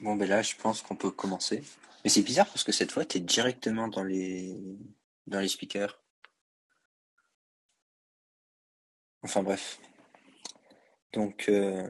[0.00, 1.62] Bon, ben là, je pense qu'on peut commencer.
[2.04, 4.56] Mais c'est bizarre parce que cette fois, tu es directement dans les,
[5.26, 6.00] dans les speakers.
[9.22, 9.80] Enfin bref.
[11.12, 11.86] Donc, euh,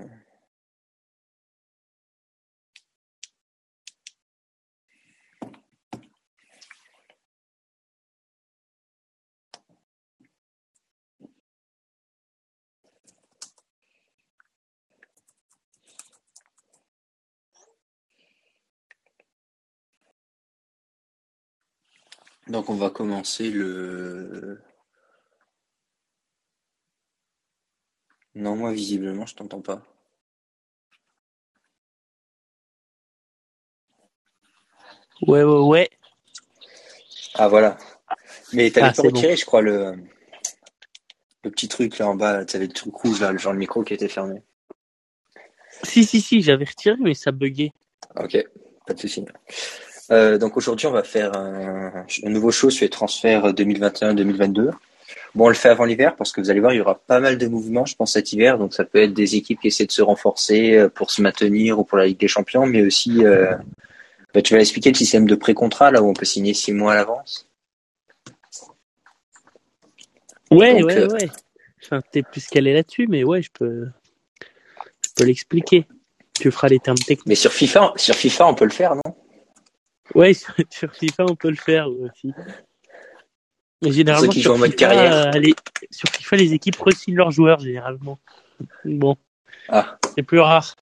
[22.49, 24.63] donc on va commencer le.
[28.35, 29.83] Non, moi visiblement, je t'entends pas.
[35.23, 35.91] Ouais, ouais, ouais.
[37.35, 37.79] Ah voilà.
[38.53, 39.09] Mais t'avais Ah, pas bon.
[39.11, 39.97] retiré, je crois, le,
[41.45, 42.45] le petit truc là en bas.
[42.45, 44.43] Tu avais le truc rouge là, le genre le micro qui était fermé.
[45.85, 47.73] Si, si, si, j'avais retiré, mais ça buguait.
[48.17, 48.37] Ok,
[48.87, 49.25] pas de souci.
[50.11, 54.71] Euh, donc aujourd'hui, on va faire un, un nouveau show sur les transferts 2021-2022.
[55.35, 57.21] Bon, on le fait avant l'hiver parce que vous allez voir, il y aura pas
[57.21, 58.59] mal de mouvements, je pense, cet hiver.
[58.59, 61.79] Donc ça peut être des équipes qui essaient de se renforcer euh, pour se maintenir
[61.79, 63.55] ou pour la Ligue des Champions, mais aussi, euh,
[64.35, 66.93] bah, tu vas expliquer le système de pré-contrat là où on peut signer six mois
[66.93, 67.49] à l'avance.
[70.51, 71.29] Ouais, Donc, ouais, euh, ouais.
[71.85, 73.87] Enfin, t'es plus calé là-dessus, mais ouais, je peux,
[75.05, 75.87] je peux l'expliquer.
[76.35, 77.27] Tu feras les termes techniques.
[77.27, 79.15] Mais sur FIFA, sur FIFA, on peut le faire, non?
[80.15, 82.33] Ouais, sur, sur FIFA, on peut le faire aussi.
[83.83, 85.27] Mais généralement, qui sur jouent en mode FIFA, carrière.
[85.35, 85.55] euh, les-
[85.91, 88.19] sur FIFA, les équipes re-signent leurs joueurs, généralement.
[88.85, 89.17] Bon,
[89.69, 89.99] Ah.
[90.15, 90.75] c'est plus rare.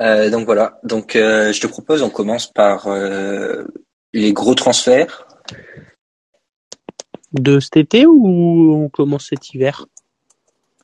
[0.00, 0.78] Euh, donc voilà.
[0.82, 2.88] Donc euh, je te propose, on commence par
[4.12, 5.26] les gros transferts.
[7.32, 9.86] De cet été ou on commence cet hiver?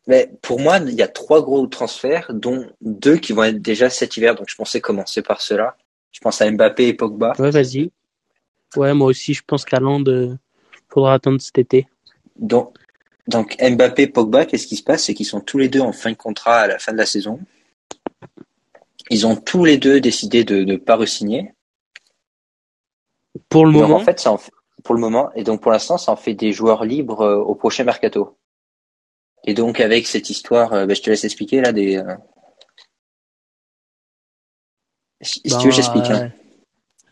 [0.06, 3.90] Mais pour moi, il y a trois gros transferts, dont deux qui vont être déjà
[3.90, 4.36] cet hiver.
[4.36, 5.76] Donc je pensais commencer par cela.
[6.16, 7.34] Je pense à Mbappé et Pogba.
[7.38, 7.90] Ouais, vas-y.
[8.74, 10.34] Ouais, moi aussi, je pense qu'à Land, euh,
[10.88, 11.86] faudra attendre cet été.
[12.36, 12.74] Donc,
[13.26, 15.04] donc Mbappé, Pogba, qu'est-ce qui se passe?
[15.04, 17.04] C'est qu'ils sont tous les deux en fin de contrat à la fin de la
[17.04, 17.38] saison.
[19.10, 21.52] Ils ont tous les deux décidé de ne pas re-signer.
[23.50, 24.52] Pour le Donc moment, en fait, ça en fait-
[24.84, 27.54] pour le moment, et donc pour l'instant, ça en fait des joueurs libres euh, au
[27.54, 28.38] prochain mercato.
[29.44, 31.98] Et donc avec cette histoire, euh, bah, je te laisse expliquer là des.
[31.98, 32.14] euh,
[35.26, 36.10] Si, si bah, tu veux, j'explique.
[36.10, 36.30] hein.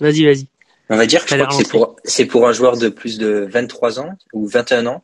[0.01, 0.47] Vas-y, vas-y.
[0.91, 2.89] On va dire que je Allez, crois que c'est pour c'est pour un joueur de
[2.89, 5.03] plus de 23 ans ou 21 ans.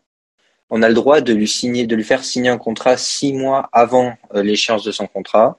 [0.70, 3.68] On a le droit de lui signer, de lui faire signer un contrat six mois
[3.72, 5.58] avant euh, l'échéance de son contrat.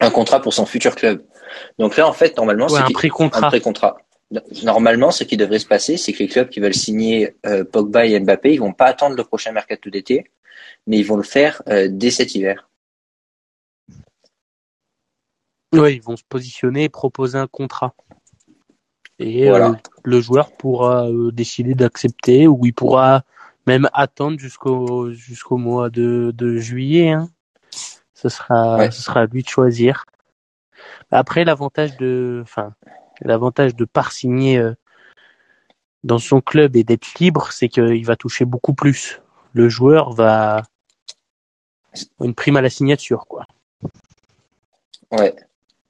[0.00, 1.24] Un contrat pour son futur club.
[1.78, 3.46] Donc là, en fait, normalement, Ouais, c'est un qu'il- pré-contrat.
[3.46, 3.96] un pré-contrat.
[4.64, 8.04] Normalement, ce qui devrait se passer, c'est que les clubs qui veulent signer euh, Pogba
[8.06, 10.30] et Mbappé, ils vont pas attendre le prochain mercato d'été,
[10.88, 12.68] mais ils vont le faire euh, dès cet hiver.
[15.78, 17.94] Ouais, ils vont se positionner et proposer un contrat.
[19.18, 19.70] Et Voilà.
[19.70, 23.22] euh, le joueur pourra euh, décider d'accepter ou il pourra
[23.66, 27.10] même attendre jusqu'au jusqu'au mois de, de juillet.
[27.12, 27.30] Hein.
[28.14, 28.90] Ce sera Ouais.
[28.90, 30.04] ce sera à lui de choisir.
[31.10, 32.74] Après, l'avantage de enfin
[33.20, 34.74] l'avantage de pas signer euh,
[36.02, 39.20] dans son club et d'être libre, c'est qu'il va toucher beaucoup plus.
[39.52, 40.62] Le joueur va
[42.20, 43.46] une prime à la signature, quoi.
[45.12, 45.34] Ouais.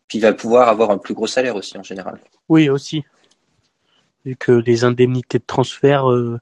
[0.08, 2.20] Puis il va pouvoir avoir un plus gros salaire aussi en général.
[2.48, 3.04] Oui, aussi.
[4.24, 6.40] Vu que les indemnités de transfert, euh,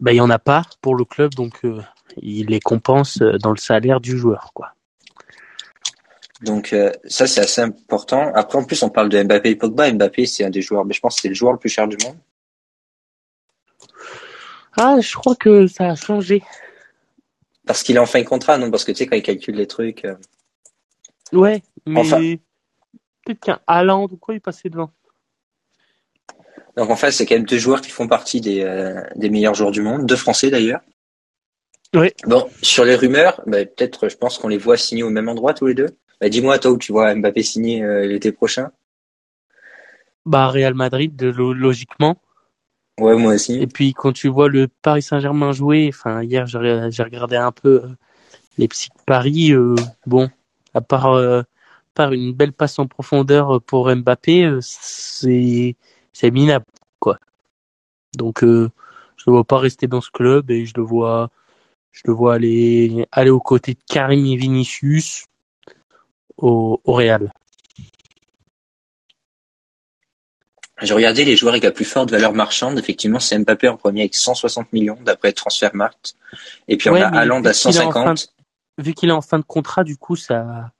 [0.00, 1.80] bah, il n'y en a pas pour le club, donc euh,
[2.20, 4.50] il les compense euh, dans le salaire du joueur.
[4.52, 4.74] Quoi.
[6.42, 8.32] Donc euh, ça c'est assez important.
[8.34, 9.92] Après en plus on parle de Mbappé et Pogba.
[9.92, 11.86] Mbappé c'est un des joueurs, mais je pense que c'est le joueur le plus cher
[11.86, 12.16] du monde.
[14.76, 16.42] Ah, je crois que ça a changé.
[17.66, 18.70] Parce qu'il est en fin de contrat, non?
[18.70, 20.04] Parce que tu sais quand il calcule les trucs.
[21.32, 22.20] Ouais, mais Enfin.
[23.24, 24.90] peut-être qu'un Haaland ou quoi, il passait devant.
[26.76, 29.54] Donc en fait c'est quand même deux joueurs qui font partie des, euh, des meilleurs
[29.54, 30.80] joueurs du monde, deux Français d'ailleurs.
[31.94, 32.14] Ouais.
[32.26, 35.52] Bon sur les rumeurs, bah, peut-être je pense qu'on les voit signer au même endroit
[35.52, 35.90] tous les deux.
[36.20, 38.70] Bah, dis-moi toi où tu vois Mbappé signer euh, l'été prochain?
[40.24, 42.16] Bah, Real Madrid, de, logiquement.
[43.00, 43.60] Ouais moi aussi.
[43.60, 47.82] Et puis, quand tu vois le Paris Saint-Germain jouer, enfin, hier, j'ai regardé un peu
[47.84, 47.88] euh,
[48.58, 49.52] les psy Paris.
[49.52, 49.74] euh,
[50.06, 50.30] bon,
[50.74, 51.44] à part, euh, à
[51.94, 55.76] part une belle passe en profondeur pour Mbappé, euh, c'est
[56.12, 56.66] c'est minable,
[56.98, 57.18] quoi.
[58.16, 58.70] Donc, euh,
[59.16, 61.30] je ne vois pas rester dans ce club et je le vois,
[61.92, 65.26] je le vois aller, aller aux côtés de Karim et Vinicius
[66.36, 67.32] au, au Real.
[70.82, 72.78] J'ai regardé les joueurs avec la plus forte valeur marchande.
[72.78, 76.16] Effectivement, c'est Mbappé en premier avec 160 millions d'après Transfermarkt.
[76.66, 78.34] Et puis on a Haaland à puisqu'il est en fin 150.
[78.78, 80.70] Vu qu'il est en fin de contrat, du coup, ça,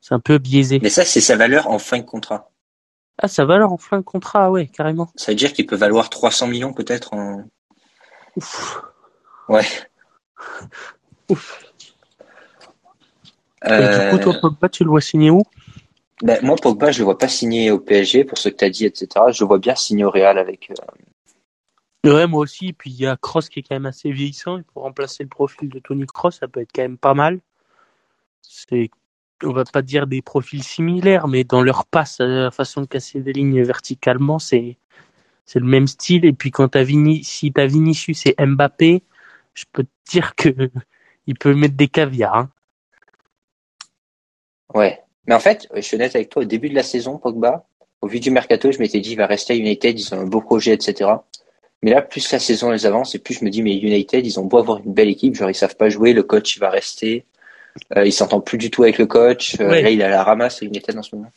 [0.00, 0.78] c'est un peu biaisé.
[0.82, 2.50] Mais ça, c'est sa valeur en fin de contrat.
[3.18, 5.10] Ah, sa valeur en fin de contrat, ouais, carrément.
[5.16, 7.44] Ça veut dire qu'il peut valoir 300 millions peut-être en.
[8.36, 8.80] Ouf.
[9.48, 9.66] Ouais.
[11.28, 11.62] Ouf.
[13.66, 15.42] Euh, Et du coup, toi, Pogba, tu le vois signer où?
[16.22, 18.70] ben, moi, Pogba, je le vois pas signer au PSG pour ce que tu as
[18.70, 19.08] dit, etc.
[19.30, 20.70] Je le vois bien signer au Real avec.
[20.70, 20.74] euh,
[22.04, 22.72] Ouais, moi aussi.
[22.72, 24.58] Puis il y a Cross qui est quand même assez vieillissant.
[24.58, 27.40] Et pour remplacer le profil de Tony Cross, ça peut être quand même pas mal.
[28.42, 28.90] C'est,
[29.44, 32.86] on va pas dire des profils similaires, mais dans leur passe, euh, la façon de
[32.86, 34.78] casser des lignes verticalement, c'est,
[35.46, 36.24] c'est le même style.
[36.24, 39.02] Et puis quand t'as Vini, si t'as Vinicius et Mbappé,
[39.54, 40.48] je peux te dire que
[41.26, 42.36] il peut mettre des caviars.
[42.36, 42.50] hein.
[44.74, 45.00] Ouais.
[45.26, 47.64] Mais en fait, je suis honnête avec toi, au début de la saison, Pogba,
[48.00, 50.26] au vu du mercato, je m'étais dit, il va rester à United, ils ont un
[50.26, 51.10] beau projet, etc.
[51.82, 54.38] Mais là, plus la saison les avance, et plus je me dis, mais United, ils
[54.38, 56.70] ont beau avoir une belle équipe, genre ils savent pas jouer, le coach il va
[56.70, 57.24] rester,
[57.96, 59.82] euh, il s'entend plus du tout avec le coach, euh, Ouais.
[59.82, 61.32] là il a la ramasse à United en ce moment.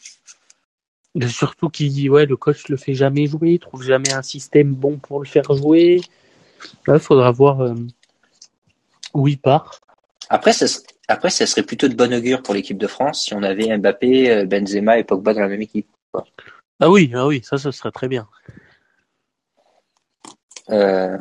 [1.19, 4.73] Et Surtout qu'il ouais, le coach le fait jamais jouer, il trouve jamais un système
[4.73, 6.02] bon pour le faire jouer.
[6.87, 7.73] Là, faudra voir euh,
[9.14, 9.80] où il part.
[10.30, 13.33] Après, ça, ser- après, ça serait plutôt de bon augure pour l'équipe de France si
[13.33, 15.87] on avait Mbappé, euh, Benzema et Pogba dans la même équipe.
[16.80, 18.28] Ah oui, ah oui, ça, ce serait très bien.
[20.69, 21.18] Euh,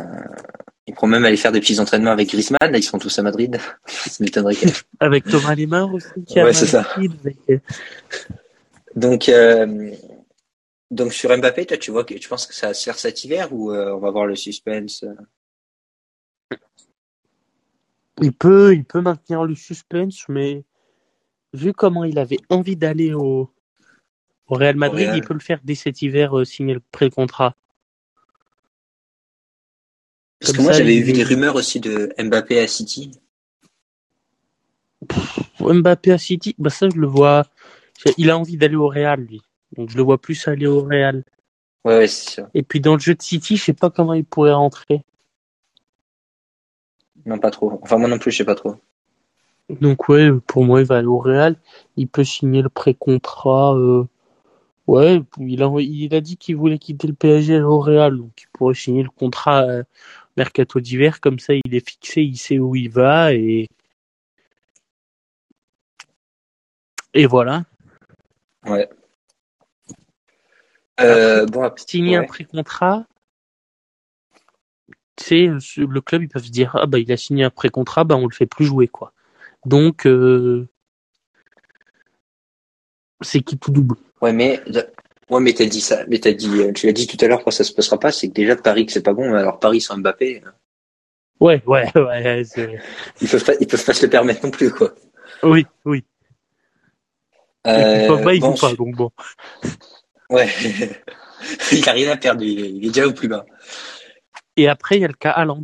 [0.87, 3.23] ils pourront même aller faire des petits entraînements avec Griezmann, là ils seront tous à
[3.23, 3.59] Madrid.
[3.87, 4.57] ça m'étonnerait.
[5.01, 6.87] Avec Thomas Lemar aussi, qui Ouais, c'est ça.
[8.95, 9.91] Donc, euh,
[10.91, 13.25] donc sur Mbappé, toi, tu vois que tu penses que ça va se faire cet
[13.25, 15.05] hiver ou euh, on va voir le suspense?
[18.21, 20.65] Il peut, il peut maintenir le suspense, mais
[21.53, 23.51] vu comment il avait envie d'aller au,
[24.47, 25.17] au Real Madrid, Real.
[25.17, 27.57] il peut le faire dès cet hiver, euh, signer le pré-contrat.
[30.45, 33.13] Parce que moi, j'avais vu des rumeurs aussi de Mbappé à City.
[35.61, 37.45] Mbappé à City, bah ça, je le vois.
[38.19, 39.41] Il a envie d'aller au Real, lui.
[39.77, 41.25] Donc, je le vois plus aller au Real.
[41.85, 42.47] Ouais, ouais, c'est sûr.
[42.55, 45.03] Et puis, dans le jeu de City, je sais pas comment il pourrait rentrer.
[47.25, 47.79] Non, pas trop.
[47.83, 48.77] Enfin, moi non plus, je sais pas trop.
[49.81, 51.57] Donc, ouais, pour moi, il va aller au Real.
[51.97, 53.75] Il peut signer le pré-contrat.
[53.75, 54.05] euh,
[54.87, 58.19] Ouais, il a, il a dit qu'il voulait quitter le PSG au Real.
[58.19, 59.83] Donc, il pourrait signer le contrat euh,
[60.37, 61.21] mercato d'hiver.
[61.21, 63.33] Comme ça, il est fixé, il sait où il va.
[63.35, 63.69] Et,
[67.12, 67.64] et voilà.
[68.67, 68.88] Ouais.
[71.00, 73.07] Euh, bon, Signer un pré-contrat,
[75.17, 78.05] tu sais, le club, ils peuvent se dire, ah bah, il a signé un pré-contrat,
[78.05, 79.12] bah, on le fait plus jouer, quoi.
[79.64, 80.69] Donc, euh,
[83.21, 83.97] c'est qui tout double.
[84.21, 84.62] Ouais, mais,
[85.31, 87.38] ouais, mais t'as dit ça, mais t'as dit, euh, tu l'as dit tout à l'heure,
[87.38, 89.81] pourquoi ça se passera pas, c'est que déjà Paris que c'est pas bon, alors Paris
[89.81, 90.50] sans Mbappé, euh,
[91.40, 92.43] Ouais, ouais, ouais,
[93.21, 94.95] ils peuvent pas, ils peuvent pas se le permettre non plus, quoi.
[95.43, 96.04] oui, oui.
[97.66, 99.11] Euh, Pogba, il bon, joue pas, donc bon.
[100.31, 100.49] Ouais.
[101.73, 103.45] il a rien à perdre, il est, déjà au plus bas.
[104.57, 105.62] Et après, il y a le cas Haaland.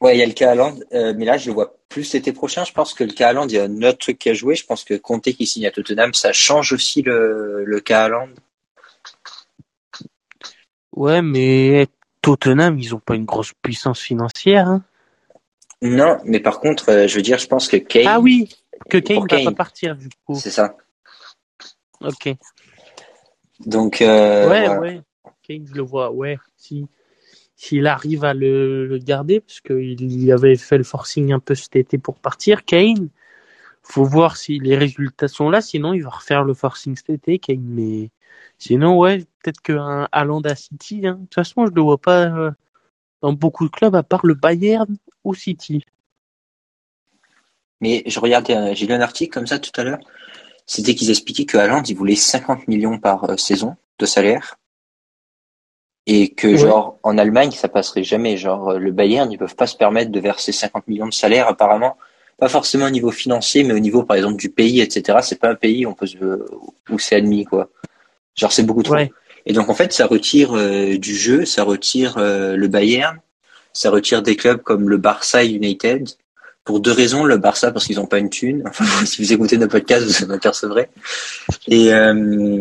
[0.00, 2.32] Ouais, il y a le cas Haaland, euh, mais là, je le vois plus l'été
[2.32, 2.64] prochain.
[2.64, 4.54] Je pense que le cas Haaland, il y a un autre truc qui a joué.
[4.54, 8.28] Je pense que Conte qui signe à Tottenham, ça change aussi le, le cas Haaland.
[10.92, 11.86] Ouais, mais
[12.22, 14.68] Tottenham, ils ont pas une grosse puissance financière.
[14.68, 14.82] hein.
[15.82, 18.48] Non, mais par contre, euh, je veux dire, je pense que Kane, Ah oui,
[18.90, 20.34] que Kane va pas partir, du coup.
[20.34, 20.76] c'est ça.
[22.02, 22.34] Ok.
[23.64, 24.80] Donc, euh, ouais, voilà.
[24.80, 25.00] ouais.
[25.42, 26.38] Kane, je le vois, ouais.
[26.56, 26.86] Si,
[27.56, 31.76] s'il arrive à le, le garder, parce qu'il avait fait le forcing un peu cet
[31.76, 33.08] été pour partir, Kane,
[33.90, 37.38] faut voir si les résultats sont là, sinon il va refaire le forcing cet été,
[37.38, 37.60] Kane.
[37.62, 38.10] Mais
[38.58, 41.14] sinon, ouais, peut-être qu'un Haaland à City, hein.
[41.14, 42.50] de toute façon, je le vois pas euh,
[43.22, 45.84] dans beaucoup de clubs à part le Bayern ou City.
[47.80, 50.00] Mais je regardais, euh, j'ai lu un article comme ça tout à l'heure.
[50.66, 54.56] C'était qu'ils expliquaient que Haaland, il voulait 50 millions par euh, saison de salaire.
[56.06, 56.56] Et que, Ouais.
[56.56, 58.36] genre, en Allemagne, ça passerait jamais.
[58.36, 61.96] Genre, le Bayern, ils peuvent pas se permettre de verser 50 millions de salaire, apparemment.
[62.40, 65.18] Pas forcément au niveau financier, mais au niveau, par exemple, du pays, etc.
[65.22, 66.16] C'est pas un pays où on peut se,
[66.88, 67.68] où c'est admis, quoi.
[68.34, 68.94] Genre, c'est beaucoup trop.
[68.94, 69.12] Ouais.
[69.46, 73.18] Et donc, en fait, ça retire euh, du jeu, ça retire euh, le Bayern,
[73.72, 76.08] ça retire des clubs comme le Barça et United.
[76.64, 78.62] Pour deux raisons, le Barça parce qu'ils n'ont pas une thune.
[78.68, 80.88] Enfin, si vous écoutez nos podcasts, vous en apercevrez.
[81.68, 82.58] Et, euh,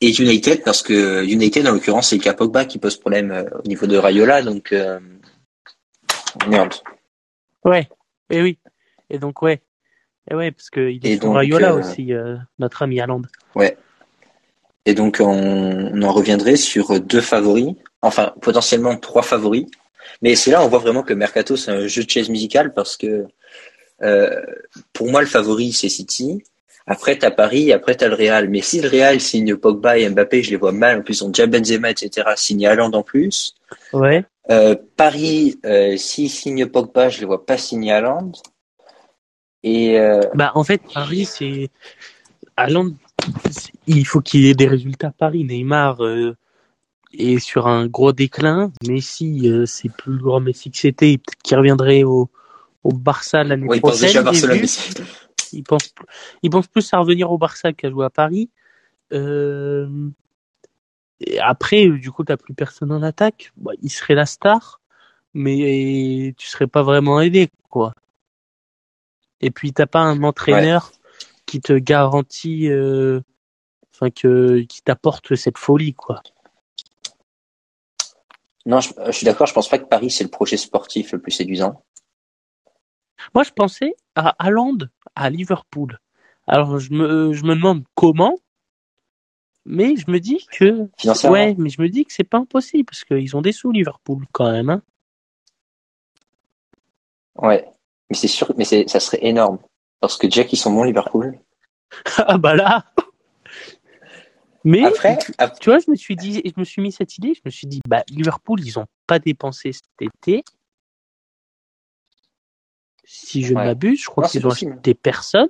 [0.00, 3.44] et United parce que United, en l'occurrence, c'est le cas Pogba qui pose problème euh,
[3.64, 4.42] au niveau de Rayola.
[4.42, 4.74] Donc,
[6.48, 6.74] merde.
[7.64, 7.88] Ouais,
[8.30, 8.58] et oui.
[9.10, 9.62] Et donc, ouais.
[10.30, 13.22] Et ouais, parce qu'il est sur Rayola euh, aussi, euh, notre ami Haaland.
[14.86, 17.74] Et donc, on, on en reviendrait sur deux favoris.
[18.02, 19.66] Enfin, potentiellement trois favoris.
[20.22, 22.96] Mais c'est là, on voit vraiment que Mercato, c'est un jeu de chaise musicale parce
[22.96, 23.26] que
[24.02, 24.40] euh,
[24.92, 26.42] pour moi, le favori, c'est City.
[26.86, 28.48] Après, t'as Paris, après, t'as le Real.
[28.48, 31.00] Mais si le Real signe Pogba et Mbappé, je les vois mal.
[31.00, 32.28] En plus, on déjà Benzema, etc.
[32.36, 33.54] Signe Haaland en plus.
[33.92, 34.24] Ouais.
[34.50, 38.32] Euh, Paris, euh, s'il signe Pogba, je les vois pas signer Haaland.
[39.62, 41.70] Et euh, Bah, en fait, Paris, c'est.
[43.50, 45.44] C'est- il faut qu'il ait des résultats à Paris.
[45.44, 46.36] Neymar euh,
[47.12, 48.72] est sur un gros déclin.
[48.86, 51.18] Messi, euh, c'est plus le grand Messi que c'était.
[51.18, 52.30] Peut-être qu'il reviendrait au,
[52.84, 54.24] au Barça l'année ouais, il pense prochaine.
[54.24, 54.32] déjà à
[55.52, 55.94] Il pense,
[56.42, 58.50] il pense plus à revenir au Barça qu'à jouer à Paris.
[59.12, 60.10] Euh,
[61.20, 63.52] et après, euh, du coup, t'as plus personne en attaque.
[63.56, 64.80] Bah, il serait la star,
[65.34, 67.94] mais tu serais pas vraiment aidé, quoi.
[69.40, 70.92] Et puis t'as pas un entraîneur
[71.46, 73.20] qui te garantit, euh,
[73.94, 76.22] enfin que qui t'apporte cette folie, quoi.
[78.66, 79.46] Non, je, je suis d'accord.
[79.46, 81.82] Je pense pas que Paris c'est le projet sportif le plus séduisant.
[83.34, 84.78] Moi, je pensais à Haaland
[85.14, 85.98] à Liverpool.
[86.46, 88.38] Alors, je me, je me demande comment,
[89.64, 90.88] mais je me dis que.
[91.28, 94.24] Ouais, mais je me dis que c'est pas impossible parce qu'ils ont des sous Liverpool
[94.32, 94.70] quand même.
[94.70, 94.82] Hein.
[97.36, 97.68] Ouais.
[98.10, 99.58] Mais c'est sûr, mais c'est, ça serait énorme.
[100.00, 101.38] Parce que déjà qu'ils sont bons Liverpool.
[102.18, 102.84] ah bah là.
[104.64, 107.34] Mais Après, ap- tu vois, je me suis dit, je me suis mis cette idée,
[107.34, 110.44] je me suis dit, bah Liverpool, ils ont pas dépensé cet été.
[113.04, 113.64] Si je ne Ouais.
[113.66, 115.48] m'abuse, je crois qu'ils ont acheté personne.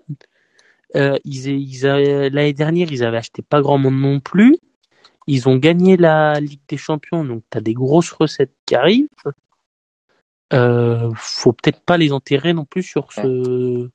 [0.96, 4.56] Euh, ils, ils l'année dernière, ils avaient acheté pas grand monde non plus.
[5.26, 9.08] Ils ont gagné la Ligue des Champions, donc t'as des grosses recettes qui arrivent.
[10.52, 13.88] Euh, faut peut-être pas les enterrer non plus sur ce.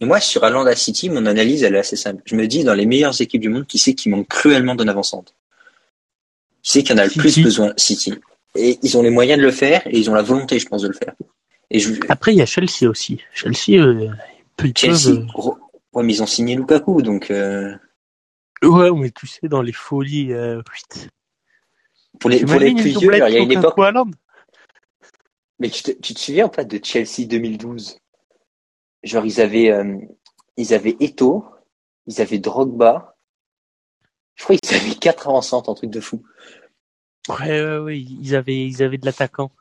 [0.00, 2.22] mais moi, sur Haaland à City, mon analyse, elle est assez simple.
[2.26, 4.88] Je me dis, dans les meilleures équipes du monde, qui c'est qui manque cruellement d'un
[4.88, 5.32] avant-centre?
[6.62, 7.20] Qui c'est qui en a le City.
[7.20, 7.72] plus besoin?
[7.76, 8.14] City.
[8.56, 10.82] Et ils ont les moyens de le faire, et ils ont la volonté, je pense,
[10.82, 11.14] de le faire.
[11.70, 13.20] Et je, Après, il y a Chelsea aussi.
[13.32, 14.08] Chelsea, euh,
[14.62, 15.58] ils Chelsea, peuvent, gros-
[15.94, 17.74] ouais, mais ils ont signé Lukaku, donc, euh,
[18.64, 20.32] euh, Ouais, mais tu sais, dans les folies.
[20.32, 20.60] Euh...
[22.22, 23.74] pour les, pour les plus vieux, il y a une époque,
[25.58, 27.98] mais tu te, tu te souviens ou pas de Chelsea 2012?
[29.02, 29.96] Genre, ils avaient, euh,
[30.56, 31.44] ils avaient Eto,
[32.06, 33.16] ils avaient Drogba.
[34.36, 36.22] Je crois qu'ils avaient quatre avant-centres, un truc de fou.
[37.28, 39.52] Ouais, ouais, ouais, ils avaient, ils avaient de l'attaquant.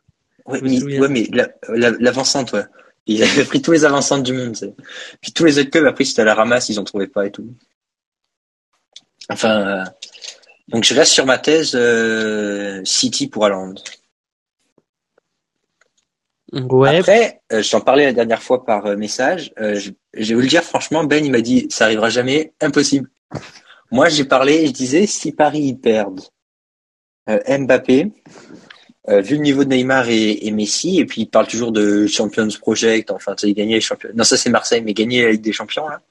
[0.46, 2.64] Ouais, mais, ouais, mais la- la- ouais.
[3.08, 4.56] Ils avaient pris tous les avant-centres du monde.
[5.22, 7.32] Puis tous les autres clubs, après, c'était à la ramasse, ils en trouvaient pas et
[7.32, 7.54] tout.
[9.30, 9.86] Enfin, euh,
[10.68, 13.76] donc je reste sur ma thèse, euh, City pour Haaland.
[16.54, 19.54] Ouais, Après, euh, j'en parlais la dernière fois par euh, message.
[19.60, 22.54] Euh, je, je vais vous le dire franchement, Ben, il m'a dit, ça arrivera jamais,
[22.60, 23.10] impossible.
[23.90, 26.22] Moi, j'ai parlé, et je disais, si Paris perdent
[27.30, 28.12] euh, Mbappé,
[29.08, 32.48] vu le niveau de Neymar et, et Messi, et puis il parle toujours de Champions
[32.60, 34.12] Project, enfin, tu sais, gagner les champions.
[34.14, 36.02] Non, ça c'est Marseille, mais gagner la Ligue des Champions là.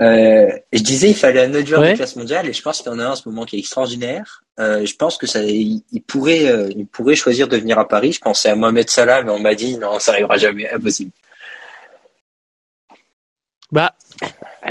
[0.00, 1.92] Euh, je disais, il fallait un autre joueur Ouais.
[1.92, 3.56] de classe mondiale, et je pense qu'il y en a un en ce moment qui
[3.56, 4.42] est extraordinaire.
[4.58, 7.86] Euh, je pense que ça, il, il pourrait, euh, il pourrait choisir de venir à
[7.86, 8.12] Paris.
[8.12, 11.12] Je pensais à Mohamed Salah, mais on m'a dit non, ça arrivera jamais, impossible.
[13.70, 13.94] bah,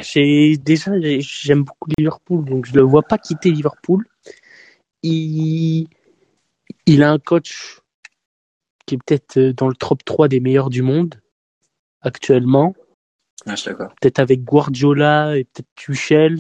[0.02, 4.06] j'ai déjà, j'ai- j'aime beaucoup Liverpool, donc je le vois pas quitter Liverpool.
[5.04, 5.88] Il,
[6.86, 7.80] il a un coach
[8.86, 11.16] qui est peut-être euh, dans le top 3 des meilleurs du monde
[12.02, 12.74] actuellement.
[13.46, 13.56] Ah.
[14.02, 16.40] Peut-être avec Guardiola et peut-être Tuchel.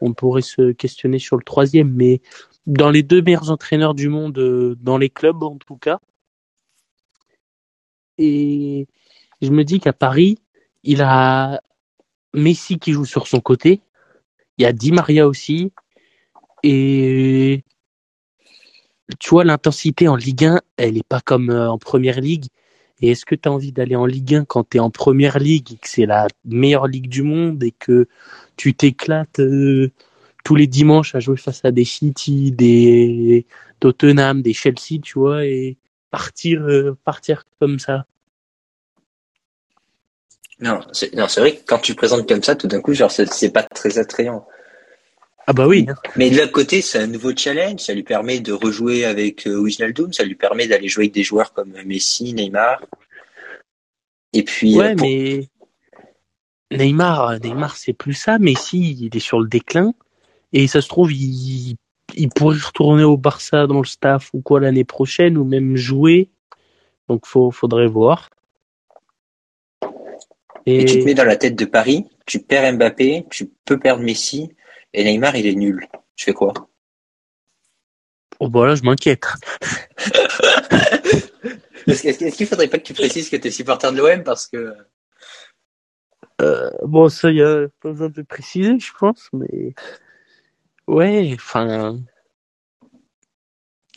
[0.00, 2.20] On pourrait se questionner sur le troisième, mais
[2.66, 6.00] dans les deux meilleurs entraîneurs du monde, euh, dans les clubs en tout cas.
[8.18, 8.86] Et
[9.40, 10.38] je me dis qu'à Paris,
[10.82, 11.60] il a
[12.34, 13.80] Messi qui joue sur son côté.
[14.58, 15.72] Il y a Di Maria aussi.
[16.62, 17.64] Et
[19.18, 22.46] tu vois, l'intensité en Ligue 1, elle n'est pas comme euh, en Première Ligue.
[23.02, 25.40] Et est-ce que tu as envie d'aller en Ligue 1 quand tu es en Première
[25.40, 28.06] Ligue et que c'est la meilleure ligue du monde et que
[28.56, 29.90] tu t'éclates euh,
[30.44, 33.44] tous les dimanches à jouer face à des City, des
[33.80, 35.76] Tottenham, des Chelsea, tu vois, et
[36.12, 38.06] partir, euh, partir comme ça?
[40.60, 43.64] Non, c'est, vrai que quand tu présentes comme ça, tout d'un coup, genre, c'est pas
[43.64, 44.46] très attrayant.
[45.46, 45.86] Ah bah oui.
[46.16, 47.80] Mais de l'autre côté, c'est un nouveau challenge.
[47.80, 50.12] Ça lui permet de rejouer avec euh, Wijnaldum.
[50.12, 52.84] Ça lui permet d'aller jouer avec des joueurs comme Messi, Neymar.
[54.32, 55.48] Et puis, Ouais, euh, pour- mais
[56.70, 58.38] Neymar, Neymar, c'est plus ça.
[58.38, 59.94] Messi, il est sur le déclin.
[60.52, 61.76] Et ça se trouve, il,
[62.14, 66.28] il pourrait retourner au Barça dans le staff ou quoi l'année prochaine, ou même jouer.
[67.08, 68.30] Donc, faut, faudrait voir.
[70.66, 72.06] et tu te Et mets dans la tête de Paris.
[72.26, 73.26] Tu perds Mbappé.
[73.30, 74.50] Tu peux perdre Messi.
[74.94, 75.86] Et Neymar, il est nul.
[76.16, 76.52] Tu fais quoi?
[78.42, 79.26] oh, bah là, je m'inquiète.
[81.86, 84.74] Est-ce qu'il faudrait pas que tu précises que tu es supporter de l'OM parce que.
[86.40, 89.74] Euh, bon, ça, il y a pas besoin de préciser, je pense, mais.
[90.86, 92.00] Ouais, enfin.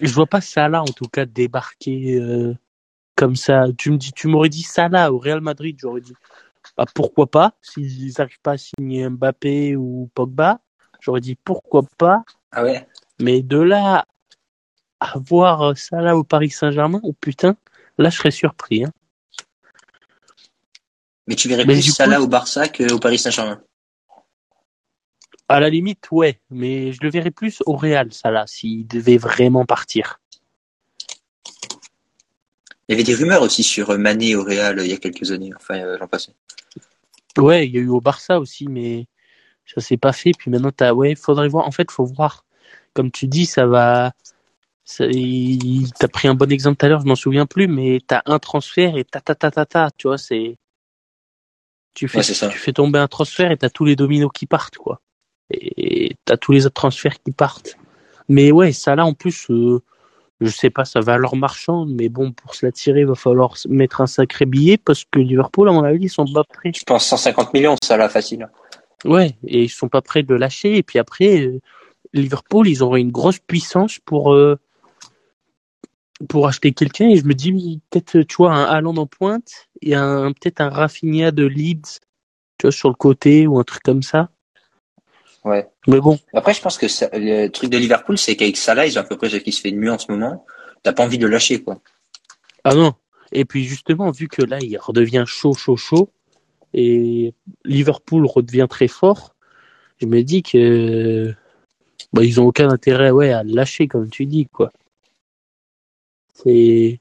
[0.01, 2.53] Je vois pas Salah, en tout cas, débarquer euh,
[3.15, 3.65] comme ça.
[3.77, 6.13] Tu me dis, tu m'aurais dit Salah au Real Madrid, j'aurais dit.
[6.77, 10.59] Bah, pourquoi pas S'ils n'arrivent pas à signer Mbappé ou Pogba,
[11.05, 12.23] j'aurais dit pourquoi pas.
[12.51, 12.87] Ah ouais
[13.19, 14.05] Mais de là
[14.99, 17.55] à voir Salah au Paris Saint-Germain, oh putain,
[17.97, 18.85] là je serais surpris.
[18.85, 18.91] Hein.
[21.27, 23.61] Mais tu verrais plus Salah au Barça qu'au Paris Saint-Germain
[25.47, 29.65] À la limite, ouais, mais je le verrais plus au Real, Salah, s'il devait vraiment
[29.65, 30.19] partir.
[32.87, 35.51] Il y avait des rumeurs aussi sur Mané au Real il y a quelques années,
[35.55, 36.33] enfin euh, l'an passé.
[37.37, 39.07] Ouais, il y a eu au Barça aussi, mais
[39.65, 40.31] ça s'est pas fait.
[40.37, 41.67] Puis maintenant, t'as, ouais, faudrait voir.
[41.67, 42.45] En fait, faut voir.
[42.93, 44.13] Comme tu dis, ça va.
[44.83, 45.05] Ça...
[45.99, 48.37] T'as pris un bon exemple tout à l'heure, je m'en souviens plus, mais t'as un
[48.39, 50.57] transfert et ta ta ta ta ta, tu vois, c'est.
[51.95, 55.01] Tu fais, tu fais tomber un transfert et t'as tous les dominos qui partent, quoi.
[55.49, 57.77] Et t'as tous les autres transferts qui partent.
[58.27, 59.81] Mais ouais, ça là, en plus, euh,
[60.41, 63.15] je sais pas, ça va leur marchande, mais bon, pour se la tirer, il va
[63.15, 66.71] falloir mettre un sacré billet parce que Liverpool, à mon avis, ils sont pas prêts.
[66.75, 68.49] Je pense 150 millions, ça là, facile.
[69.03, 70.77] Ouais, et ils sont pas prêts de lâcher.
[70.77, 71.59] Et puis après, euh,
[72.13, 74.57] Liverpool, ils auront une grosse puissance pour euh,
[76.29, 77.09] pour acheter quelqu'un.
[77.09, 80.69] Et je me dis, peut-être, tu vois, un Haaland en pointe et un peut-être un
[80.69, 81.99] Rafinha de Leeds,
[82.57, 84.29] tu vois, sur le côté ou un truc comme ça.
[85.43, 85.67] Ouais.
[85.87, 86.17] Mais bon.
[86.33, 89.17] Après, je pense que le truc de Liverpool, c'est qu'avec Salah, ils ont à peu
[89.17, 90.45] près ce qui se fait de mieux en ce moment.
[90.81, 91.79] T'as pas envie de le lâcher, quoi.
[92.63, 92.95] Ah non.
[93.31, 96.09] Et puis justement, vu que là, il redevient chaud, chaud, chaud,
[96.77, 97.33] et
[97.63, 99.33] Liverpool redevient très fort,
[100.01, 101.33] je me dis que
[102.11, 104.73] bah, ils ont aucun intérêt, ouais, à lâcher, comme tu dis, quoi.
[106.33, 106.99] C'est,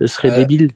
[0.00, 0.72] ce serait euh, débile.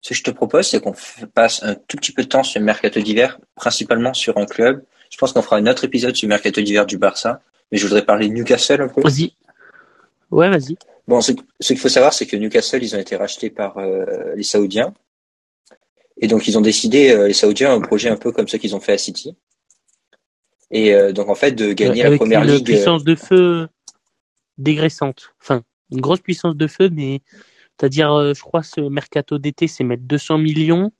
[0.00, 0.94] Ce que je te propose, c'est qu'on
[1.34, 4.82] passe un tout petit peu de temps sur le mercato d'hiver, principalement sur un club.
[5.08, 7.86] Je pense qu'on fera un autre épisode sur le mercato d'hiver du Barça, mais je
[7.86, 9.02] voudrais parler de Newcastle un peu.
[9.02, 9.34] Vas-y.
[10.32, 10.76] Ouais, vas-y.
[11.06, 14.42] Bon, ce, qu'il faut savoir, c'est que Newcastle, ils ont été rachetés par euh, les
[14.42, 14.94] Saoudiens.
[16.20, 18.76] Et donc, ils ont décidé, euh, les Saoudiens, un projet un peu comme ce qu'ils
[18.76, 19.36] ont fait à City.
[20.70, 22.58] Et euh, donc, en fait, de gagner la première ligue.
[22.58, 23.68] Une puissance de feu
[24.58, 25.32] dégraissante.
[25.40, 27.22] Enfin, une grosse puissance de feu, mais
[27.78, 30.92] c'est-à-dire, euh, je crois, ce mercato d'été, c'est mettre 200 millions.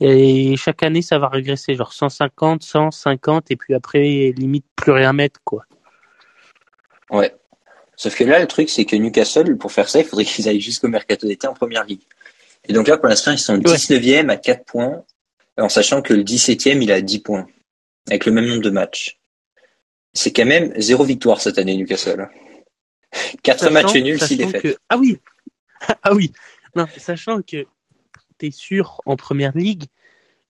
[0.00, 5.12] Et chaque année, ça va régresser, genre 150, 150, et puis après, limite, plus rien
[5.12, 5.64] mettre, quoi.
[7.10, 7.34] Ouais.
[7.96, 10.60] Sauf que là, le truc, c'est que Newcastle, pour faire ça, il faudrait qu'ils aillent
[10.60, 12.02] jusqu'au mercato d'été en première ligue.
[12.66, 15.04] Et donc là, pour l'instant, ils sont 19e à 4 points,
[15.58, 17.46] en sachant que le 17e, il a 10 points,
[18.08, 19.18] avec le même nombre de matchs.
[20.12, 22.28] C'est quand même zéro victoire cette année, Newcastle.
[23.42, 24.78] 4 matchs nuls, 6 défaites.
[24.88, 25.18] Ah oui,
[26.02, 26.32] ah oui,
[26.74, 27.64] non, sachant que
[28.38, 29.84] tu es sûr en première ligue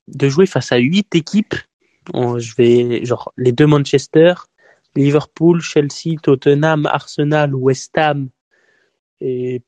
[0.09, 1.55] de jouer face à huit équipes.
[2.12, 4.35] je vais, genre, les deux Manchester,
[4.94, 8.29] Liverpool, Chelsea, Tottenham, Arsenal, West Ham.
[9.27, 9.63] Et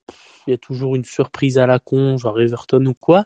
[0.46, 3.24] il y a toujours une surprise à la con, genre Everton ou quoi.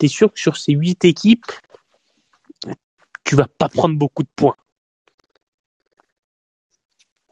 [0.00, 1.46] Tu es sûr que sur ces huit équipes,
[3.22, 4.56] tu vas pas prendre beaucoup de points.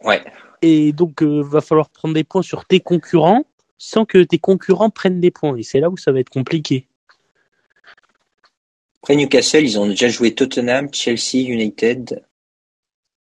[0.04, 0.24] Ouais.
[0.62, 3.44] Et donc, euh, va falloir prendre des points sur tes concurrents
[3.76, 5.56] sans que tes concurrents prennent des points.
[5.56, 6.86] Et c'est là où ça va être compliqué.
[9.02, 12.24] Après Newcastle, ils ont déjà joué Tottenham, Chelsea, United,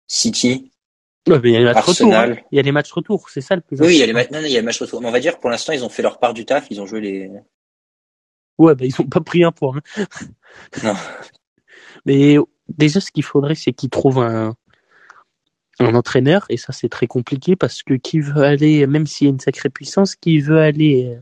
[0.08, 0.72] City.
[1.28, 2.14] Il y a les matchs retour.
[2.14, 2.36] Hein.
[2.52, 4.14] Il y a les matchs retour, c'est ça le plus Oui, il y a les,
[4.14, 5.02] matchs il y a les matchs retour.
[5.02, 6.86] Mais on va dire, pour l'instant, ils ont fait leur part du taf, ils ont
[6.86, 7.32] joué les.
[8.58, 9.82] Ouais, bah, ils ont pas pris un point.
[9.98, 10.06] Hein.
[10.84, 10.96] Non.
[12.06, 12.38] Mais
[12.70, 14.56] déjà, ce qu'il faudrait, c'est qu'ils trouvent un,
[15.80, 19.30] un entraîneur et ça c'est très compliqué parce que qui veut aller, même s'il y
[19.30, 21.16] a une sacrée puissance, qui veut aller.
[21.16, 21.22] Euh,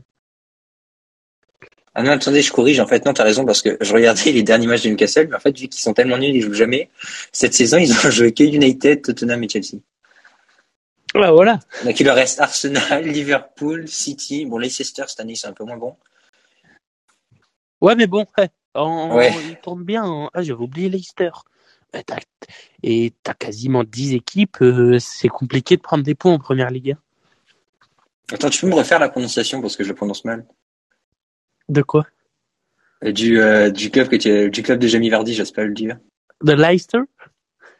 [1.94, 2.80] ah non, attendez, je corrige.
[2.80, 5.36] En fait, non, t'as raison parce que je regardais les derniers matchs de Newcastle, mais
[5.36, 6.90] en fait, vu qu'ils sont tellement nuls, ils jouent jamais.
[7.30, 9.78] Cette saison, ils ont joué que United, Tottenham et Chelsea.
[11.14, 11.60] Ah, voilà.
[11.84, 14.46] Donc il leur reste Arsenal, Liverpool, City.
[14.46, 15.96] Bon, Leicester cette année, c'est un peu moins bon.
[17.80, 19.32] Ouais, mais bon, ouais.
[19.48, 20.30] ils tournent bien.
[20.32, 21.30] Ah, j'avais oublié Leicester
[22.82, 26.70] et tu as quasiment 10 équipes, euh, c'est compliqué de prendre des points en première
[26.70, 26.96] ligue.
[28.32, 30.46] Attends, tu peux me refaire la prononciation parce que je le prononce mal.
[31.68, 32.06] De quoi?
[33.04, 35.98] Euh, du, euh, du, club que tu, du club de Jamie Vardy, pas le dire.
[36.42, 37.00] De Leicester?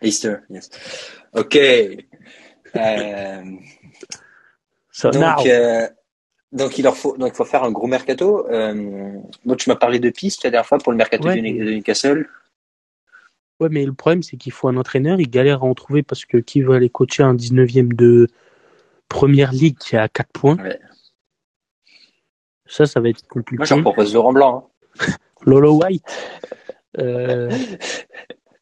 [0.00, 0.70] Leicester, yes.
[1.32, 1.58] Ok.
[5.12, 5.48] Donc,
[6.52, 8.46] donc, il leur faut, donc, il faut faire un gros mercato.
[9.44, 12.28] donc, tu m'as parlé de pistes la dernière fois pour le mercato de Newcastle.
[13.60, 15.20] Ouais, mais le problème, c'est qu'il faut un entraîneur.
[15.20, 18.26] Il galère à en trouver parce que qui veut aller coacher un 19e de
[19.08, 20.56] première ligue qui a 4 points?
[22.66, 23.58] Ça, ça va être compliqué.
[23.58, 24.70] Moi, j'en propose Laurent Blanc.
[24.98, 25.06] Hein.
[25.46, 26.02] Lolo White.
[26.98, 27.50] Euh...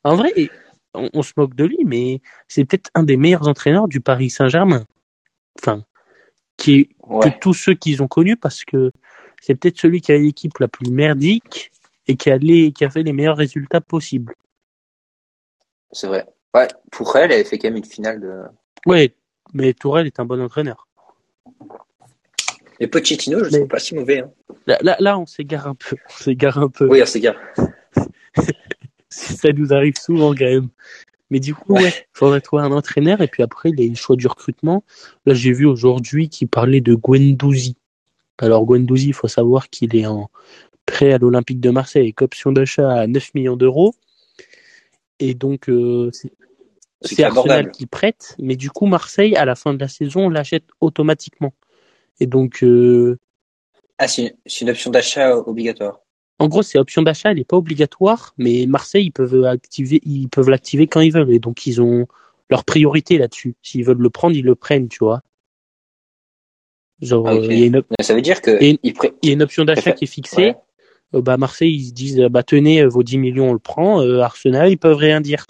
[0.04, 0.32] en vrai,
[0.94, 4.30] on, on, se moque de lui, mais c'est peut-être un des meilleurs entraîneurs du Paris
[4.30, 4.84] Saint-Germain.
[5.58, 5.84] Enfin,
[6.56, 7.30] qui est ouais.
[7.30, 8.92] que tous ceux qu'ils ont connus, parce que
[9.40, 11.72] c'est peut-être celui qui a l'équipe la plus merdique
[12.06, 14.34] et qui a, les, qui a fait les meilleurs résultats possibles.
[15.90, 16.26] C'est vrai.
[16.54, 18.42] Ouais, pour elle, elle avait fait quand même une finale de.
[18.86, 19.14] Ouais,
[19.52, 20.86] mais Tourelle est un bon entraîneur.
[22.80, 23.58] Et Pochettino, je ne mais...
[23.58, 24.20] trouve pas si mauvais.
[24.20, 24.30] Hein.
[24.66, 25.96] Là, là, là, on s'égare un peu.
[26.08, 26.88] On s'égare un peu.
[26.88, 27.36] Oui, on s'égare.
[29.12, 30.68] ça nous arrive souvent quand même.
[31.30, 34.84] Mais du coup, ouais, faudrait trouver un entraîneur et puis après les choix du recrutement.
[35.24, 37.76] Là, j'ai vu aujourd'hui qu'il parlait de Guendouzi.
[38.38, 40.30] Alors Guendouzi, il faut savoir qu'il est en
[40.84, 43.94] prêt à l'Olympique de Marseille avec option d'achat à 9 millions d'euros.
[45.20, 46.10] Et donc, euh,
[47.04, 50.64] c'est Arsenal qui prête, mais du coup, Marseille, à la fin de la saison, l'achète
[50.80, 51.52] automatiquement.
[52.20, 52.62] Et donc.
[52.62, 53.18] Euh...
[53.98, 56.00] Ah, c'est une, option d'achat obligatoire.
[56.38, 60.28] En gros, c'est option d'achat, elle n'est pas obligatoire, mais Marseille, ils peuvent activer, ils
[60.28, 62.06] peuvent l'activer quand ils veulent, et donc ils ont
[62.50, 63.54] leur priorité là-dessus.
[63.62, 65.22] S'ils veulent le prendre, ils le prennent, tu vois.
[67.00, 67.46] Genre, ah, okay.
[67.46, 67.82] euh, y a une...
[68.00, 69.12] ça veut dire que il y, pré...
[69.22, 70.36] y a une option d'achat qui est fixée.
[70.36, 70.56] Ouais.
[71.14, 74.02] Euh, bah Marseille, ils se disent, bah tenez, vos 10 millions, on le prend.
[74.02, 75.46] Euh, Arsenal, ils peuvent rien dire.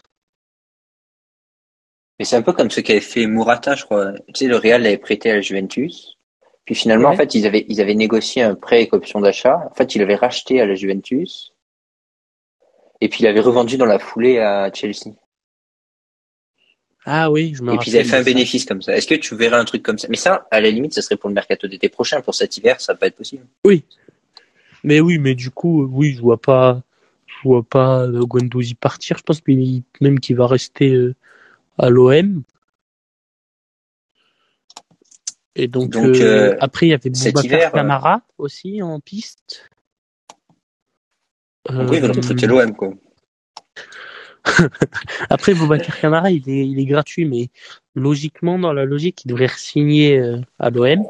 [2.18, 4.12] Mais c'est un peu comme ce qu'avait fait Murata, je crois.
[4.28, 6.16] Tu sais, le Real l'avait prêté à la Juventus.
[6.64, 7.14] Puis finalement, ouais.
[7.14, 9.68] en fait, ils avaient, ils avaient négocié un prêt avec option d'achat.
[9.70, 11.52] En fait, il avait racheté à la Juventus.
[13.00, 15.16] Et puis, il avait revendu dans la foulée à Chelsea.
[17.04, 18.96] Ah oui, je me Et puis, ils avaient fait un bénéfice comme ça.
[18.96, 20.06] Est-ce que tu verrais un truc comme ça?
[20.08, 22.20] Mais ça, à la limite, ça serait pour le mercato d'été prochain.
[22.20, 23.44] Pour cet hiver, ça va pas être possible.
[23.64, 23.84] Oui.
[24.84, 26.80] Mais oui, mais du coup, oui, je vois pas,
[27.26, 29.18] je vois pas Guendouzi partir.
[29.18, 29.42] Je pense
[30.00, 31.10] même qu'il va rester
[31.76, 32.44] à l'OM.
[35.54, 38.32] Et donc, donc euh, après, il y avait Boubacar Camara euh...
[38.38, 39.68] aussi en piste.
[41.70, 41.86] Euh...
[41.88, 42.94] Oui, donc il l'OM, quoi.
[45.30, 47.50] après, Boubacar Camara, il est, il est gratuit, mais
[47.94, 51.04] logiquement, dans la logique, il devrait signer euh, à l'OM.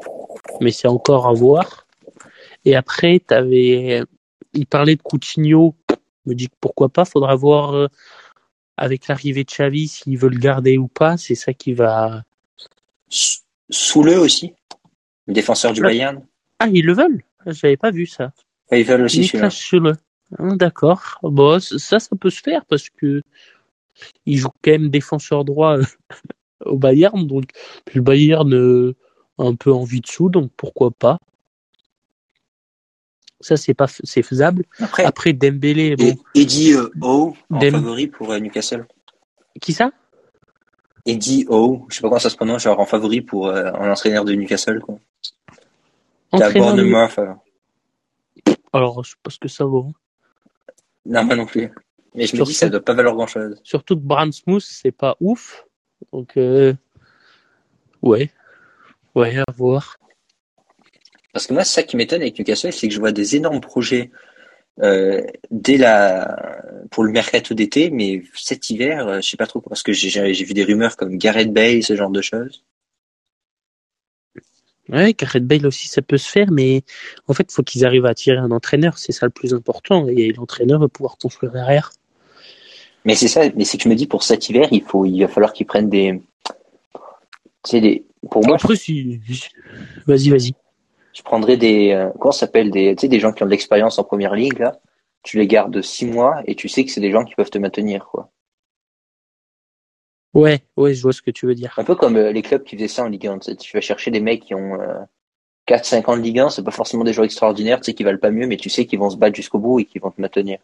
[0.59, 1.87] Mais c'est encore à voir.
[2.65, 4.03] Et après, t'avais,
[4.53, 5.75] il parlait de Coutinho.
[5.89, 7.87] Je me dit que pourquoi pas, faudra voir euh,
[8.77, 11.17] avec l'arrivée de Xavi s'ils veulent le garder ou pas.
[11.17, 12.23] C'est ça qui va.
[13.69, 14.53] Souleux aussi,
[15.27, 15.87] le défenseur du ah.
[15.87, 16.25] Bayern.
[16.59, 18.31] Ah, ils le veulent J'avais pas vu ça.
[18.71, 19.95] Ah, ils veulent aussi Souleux.
[20.37, 21.19] Ah, D'accord.
[21.23, 23.21] Bon, ça, ça peut se faire parce que
[24.25, 25.77] il joue quand même défenseur droit
[26.65, 27.45] au Bayern, donc
[27.85, 28.95] puis le Bayern euh,
[29.37, 31.19] a un peu envie de sous, donc pourquoi pas.
[33.39, 34.63] Ça, c'est pas, c'est faisable.
[34.79, 36.15] Après, Après Dembélé, bon.
[36.33, 37.73] Eddie euh, O en Dem...
[37.73, 38.87] favori pour euh, Newcastle.
[39.61, 39.91] Qui ça?
[41.05, 43.91] Eddie O, je sais pas comment ça se prononce, genre en favori pour euh, un
[43.91, 44.99] entraîneur de Newcastle, quoi.
[46.31, 47.17] T'as Bournemouth.
[47.17, 48.53] De...
[48.71, 49.91] Alors, je sais pas ce que ça vaut.
[51.05, 51.69] Non, moi non plus.
[52.15, 53.59] Mais je surtout, me dis que ça doit pas valoir grand chose.
[53.63, 55.65] Surtout que Brand Smooth, c'est pas ouf.
[56.11, 56.73] Donc, euh...
[58.01, 58.31] ouais.
[59.15, 59.97] Ouais, à voir.
[61.33, 63.61] Parce que moi, c'est ça qui m'étonne avec Newcastle, c'est que je vois des énormes
[63.61, 64.11] projets
[64.77, 69.83] dès la pour le mercato d'été, mais cet hiver, euh, je sais pas trop parce
[69.83, 72.63] que j'ai vu des rumeurs comme Gareth Bale, ce genre de choses.
[74.89, 76.83] Ouais, Gareth Bale aussi, ça peut se faire, mais
[77.27, 80.07] en fait, il faut qu'ils arrivent à attirer un entraîneur, c'est ça le plus important,
[80.07, 81.91] et l'entraîneur va pouvoir construire derrière.
[83.05, 85.21] Mais c'est ça, mais c'est que je me dis pour cet hiver, il faut, il
[85.21, 86.21] va falloir qu'ils prennent des,
[86.93, 87.01] tu
[87.63, 88.57] sais, des, pour moi.
[88.57, 89.19] Après, si,
[90.05, 90.53] vas-y, vas-y
[91.13, 93.51] je prendrais des euh, comment ça s'appelle des tu sais des gens qui ont de
[93.51, 94.79] l'expérience en première ligue là.
[95.21, 97.57] Tu les gardes six mois et tu sais que c'est des gens qui peuvent te
[97.57, 98.31] maintenir quoi.
[100.33, 101.73] Ouais ouais je vois ce que tu veux dire.
[101.77, 104.11] Un peu comme euh, les clubs qui faisaient ça en Ligue 1 tu vas chercher
[104.11, 104.99] des mecs qui ont euh,
[105.67, 108.03] 4 5 ans de Ligue 1 c'est pas forcément des joueurs extraordinaires tu sais qui
[108.03, 110.11] valent pas mieux mais tu sais qu'ils vont se battre jusqu'au bout et qu'ils vont
[110.11, 110.59] te maintenir.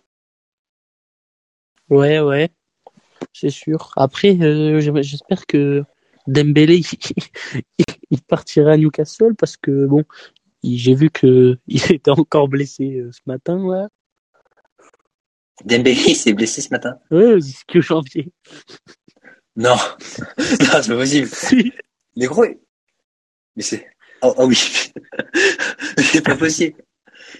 [1.89, 2.49] Ouais ouais.
[3.33, 3.91] C'est sûr.
[3.95, 5.83] Après euh, j'espère que
[6.25, 6.81] Dembélé
[8.09, 10.03] il partira à Newcastle parce que bon
[10.63, 13.85] j'ai vu que il était encore blessé euh, ce matin, ouais.
[15.65, 16.97] Dembélé s'est blessé ce matin.
[17.11, 18.31] Ouais, jusqu'au janvier.
[19.55, 19.75] Non, non,
[20.37, 21.27] c'est pas possible.
[21.27, 21.73] Si.
[22.15, 22.45] Mais gros,
[23.57, 23.85] mais c'est,
[24.21, 24.55] oh, oh oui,
[25.97, 26.77] c'est pas possible.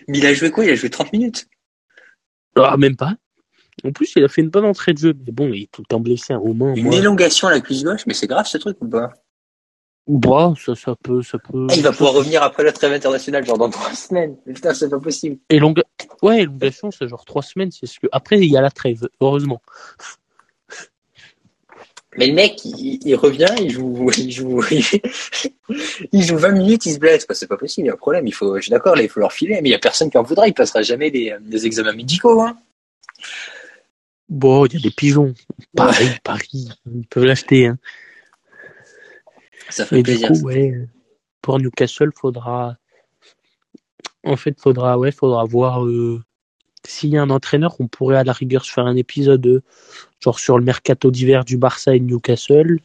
[0.10, 0.66] Mais il a joué quoi?
[0.66, 1.48] Il a joué 30 minutes.
[2.56, 3.16] Ah, même pas.
[3.86, 5.14] En plus, il a fait une bonne entrée de jeu.
[5.26, 6.76] Mais bon, il est tout le temps blessé un moment.
[6.76, 6.96] Une moi.
[6.96, 9.14] élongation à la cuisse gauche, mais c'est grave ce truc ou pas?
[10.12, 11.68] Bah, ça, ça peut, ça peut.
[11.70, 14.38] Ah, il va pouvoir revenir après la trêve internationale, genre dans trois semaines.
[14.48, 15.38] Mais putain, c'est pas possible.
[15.52, 15.84] Élonga...
[16.24, 18.08] Ouais, élongation, c'est genre trois semaines, c'est ce que.
[18.12, 19.62] Après, il y a la trêve, heureusement.
[22.18, 24.64] Mais le mec, il, il revient, il joue, il joue,
[26.12, 27.28] il joue 20 minutes, il se blesse.
[27.28, 28.26] Bah, c'est pas possible, il y a un problème.
[28.26, 30.10] Il faut, je suis d'accord, là, il faut leur filer, mais il y a personne
[30.10, 30.48] qui en voudra.
[30.48, 32.42] Il passera jamais des, des examens médicaux.
[32.42, 32.58] Hein.
[34.28, 35.36] Bon, il y a des pigeons.
[35.76, 37.68] Paris, Paris, ils peuvent l'acheter.
[37.68, 37.78] Hein.
[39.70, 40.32] Ça fait Mais plaisir.
[40.32, 40.88] du coup, ouais,
[41.42, 42.76] pour Newcastle, faudra.
[44.24, 46.22] En fait, faudra, ouais, faudra voir euh,
[46.86, 47.76] s'il y a un entraîneur.
[47.80, 49.64] On pourrait à la rigueur se faire un épisode euh,
[50.20, 52.80] genre sur le mercato d'hiver du Barça et de Newcastle.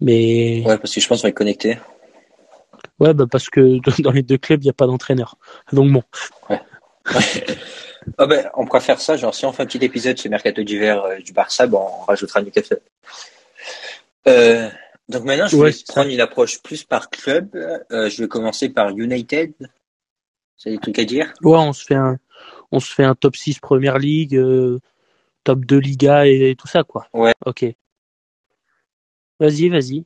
[0.00, 1.78] Mais Ouais, parce que je pense qu'on va être connecté.
[2.98, 5.36] ouais, bah parce que dans les deux clubs, il n'y a pas d'entraîneur.
[5.72, 6.02] Donc bon.
[8.16, 10.30] Ah ben, on pourra faire ça, genre si on fait un petit épisode sur le
[10.30, 12.80] mercato d'hiver euh, du Barça, bon, on rajoutera Newcastle.
[14.26, 14.70] Euh,
[15.10, 15.92] donc maintenant, je vais Ouais, c'est ça.
[15.94, 17.54] prendre une approche plus par club.
[17.56, 19.52] Euh, je vais commencer par United.
[20.56, 22.18] C'est des trucs à dire Ouais, on se fait un,
[22.70, 24.78] on se fait un top 6 Première Ligue, euh,
[25.42, 27.08] top 2 Liga et, tout ça, quoi.
[27.12, 27.34] Ouais.
[27.44, 27.64] Ok.
[29.40, 30.04] Vas-y, vas-y.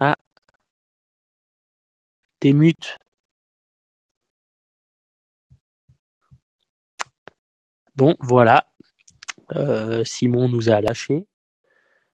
[0.00, 0.16] Ah.
[2.40, 2.96] T'es mute.
[7.96, 8.66] Bon, voilà.
[9.56, 11.26] Euh, Simon nous a lâché.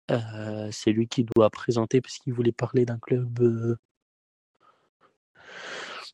[0.10, 3.78] Euh, c'est lui qui doit présenter parce qu'il voulait parler d'un club euh,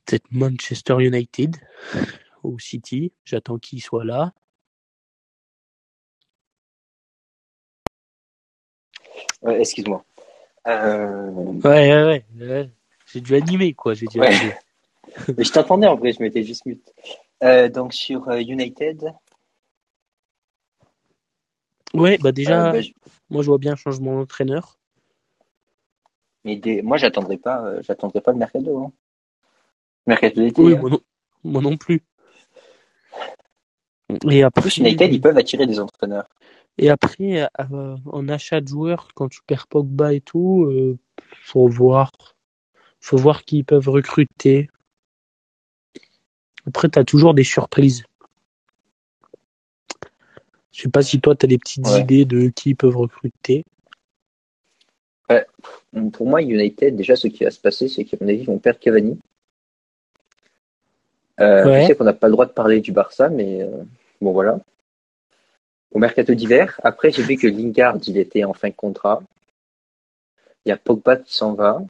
[0.05, 1.55] peut-être Manchester United
[2.43, 3.13] ou City.
[3.23, 4.33] J'attends qu'il soit là.
[9.41, 10.03] Ouais, Excuse-moi.
[10.67, 11.31] Euh,
[11.63, 12.69] Ouais, ouais, ouais.
[13.13, 13.93] J'ai dû animer, quoi.
[13.93, 14.57] J'ai dû Ouais.
[15.37, 16.93] mais je t'entendais en vrai, je m'étais juste mute.
[17.71, 19.13] Donc sur United,
[21.93, 22.91] Ouais, bah déjà, euh, bah, je-
[23.29, 24.77] moi je vois bien un changement d'entraîneur.
[26.43, 28.77] mais des- moi j'attendrai pas, euh, j'attendrai pas le mercato.
[28.77, 28.91] Hein.
[30.05, 30.61] Mercato d'été.
[30.61, 30.79] Oui, hein.
[30.79, 30.99] moi non,
[31.43, 32.03] moi non plus.
[34.29, 36.27] Et après, plus, United, ils peuvent attirer des entraîneurs.
[36.77, 40.97] et après euh, en achat de joueurs, quand tu perds Pogba et tout, euh,
[41.41, 42.11] faut voir,
[42.99, 44.69] faut voir qui ils peuvent recruter.
[46.67, 48.03] Après, tu as toujours des surprises.
[50.75, 52.01] Je sais pas si toi, tu as des petites Ouais.
[52.01, 53.63] idées de qui ils peuvent recruter.
[56.11, 58.59] Pour moi, United, déjà, ce qui va se passer, c'est qu'à mon avis, ils vont
[58.59, 59.17] perdre Cavani.
[61.39, 61.81] Euh, Ouais.
[61.83, 63.83] Je sais qu'on n'a pas le droit de parler du Barça, mais euh,
[64.19, 64.59] bon, voilà.
[65.91, 69.23] Au mercato d'hiver, après, j'ai vu que Lingard, il était en fin de contrat.
[70.65, 71.81] Il y a Pogba qui s'en va.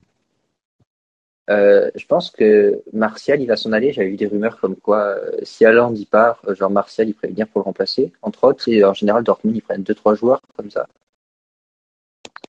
[1.49, 3.93] Euh, je pense que Martial, il va s'en aller.
[3.93, 7.13] J'avais vu des rumeurs comme quoi, euh, si Haaland y part, euh, genre Martial, il
[7.13, 8.12] prévient pour le remplacer.
[8.21, 10.88] Entre autres, et en général, Dortmund, ils prennent deux trois joueurs comme ça.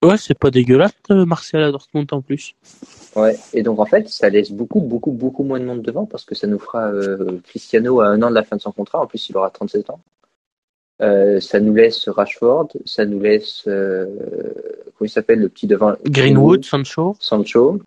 [0.03, 2.55] Ouais, c'est pas dégueulasse, euh, Martial à Dortmund en plus.
[3.15, 6.25] Ouais, et donc en fait, ça laisse beaucoup, beaucoup, beaucoup moins de monde devant parce
[6.25, 9.01] que ça nous fera euh, Cristiano à un an de la fin de son contrat.
[9.01, 10.01] En plus, il aura 37 ans.
[11.03, 14.07] Euh, ça nous laisse Rashford, ça nous laisse euh,
[14.97, 15.95] comment il s'appelle le petit devant?
[16.05, 17.17] Greenwood, Sancho.
[17.21, 17.81] Sancho.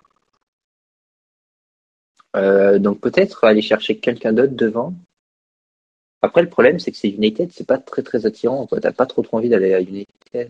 [2.35, 4.93] Euh, donc peut-être aller chercher quelqu'un d'autre devant.
[6.21, 8.67] Après, le problème, c'est que c'est United, c'est pas très très attirant.
[8.67, 10.07] T'as pas trop trop envie d'aller à United.
[10.33, 10.49] Ouais,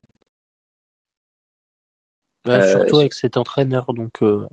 [2.48, 4.48] Euh, surtout avec cet entraîneur, donc euh,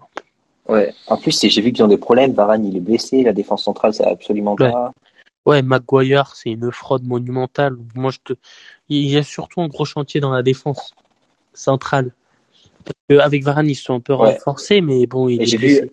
[0.68, 0.92] Ouais.
[1.06, 2.32] En plus, c'est- j'ai vu qu'ils ont des problèmes.
[2.32, 3.22] Varane, il est blessé.
[3.22, 4.70] La défense centrale, ça va absolument Ouais.
[4.70, 4.92] pas.
[5.46, 7.76] ouais, Maguire, c'est une fraude monumentale.
[7.94, 8.32] Moi, je te,
[8.88, 10.92] il y a surtout un gros chantier dans la défense
[11.54, 12.10] centrale.
[12.84, 14.32] Parce que avec Varane, ils sont un peu Ouais.
[14.32, 15.82] renforcés, mais bon, il est blessé.
[15.82, 15.90] vu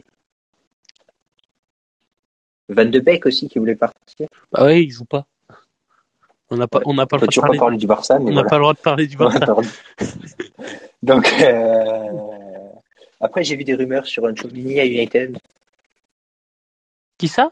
[2.69, 4.27] Van de Beek aussi qui voulait partir.
[4.53, 5.25] Ah ouais, il joue pas.
[6.49, 7.57] On n'a pas, on n'a pas parler.
[7.57, 8.49] parler du Barça, mais On n'a voilà.
[8.49, 9.55] pas le droit de parler du Barça.
[11.01, 12.09] Donc, euh,
[13.19, 15.37] après, j'ai vu des rumeurs sur un Chouamini à United.
[17.17, 17.51] Qui ça?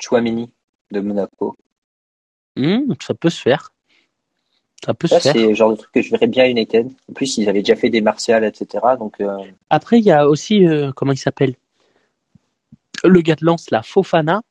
[0.00, 0.50] Chouamini
[0.90, 1.56] de Monaco.
[2.56, 3.72] Hmm, Ça peut se faire.
[4.84, 5.32] Ça peut Ça, se faire.
[5.32, 6.88] c'est le genre de truc que je verrais bien à United.
[7.10, 8.84] En plus, ils avaient déjà fait des martiales, etc.
[8.98, 9.38] Donc, euh,
[9.70, 11.54] Après, il y a aussi, euh, comment il s'appelle?
[13.04, 14.42] Le gars de Lens, là, Fofana,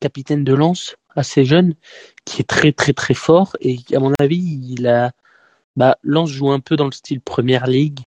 [0.00, 1.74] capitaine de Lens, assez jeune,
[2.24, 3.56] qui est très très très fort.
[3.60, 5.12] Et à mon avis, il a.
[5.76, 8.00] Bah, Lens joue un peu dans le style Première League.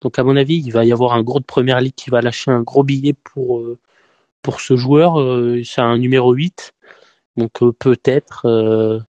[0.00, 2.20] Donc à mon avis, il va y avoir un gros de Première League qui va
[2.20, 3.78] lâcher un gros billet pour, euh,
[4.42, 5.20] pour ce joueur.
[5.20, 6.74] Euh, c'est un numéro 8.
[7.36, 8.46] Donc euh, peut-être.
[8.46, 9.00] euh,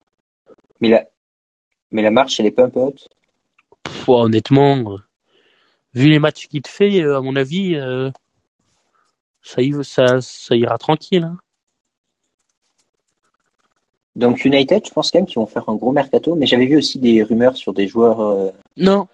[0.82, 1.06] mais, la...
[1.92, 3.10] mais la marche, elle est pas un peu haute?
[3.84, 4.98] pff, honnêtement,
[5.94, 8.12] vu les matchs qu'il te fait, à mon avis, euh,
[9.48, 11.24] ça, y- ça, ça ira tranquille.
[11.24, 11.38] hein.
[14.16, 16.36] Donc, United, je pense quand même qu'ils vont faire un gros mercato.
[16.36, 18.20] Mais j'avais vu aussi des rumeurs sur des joueurs.
[18.22, 19.08] euh, Non,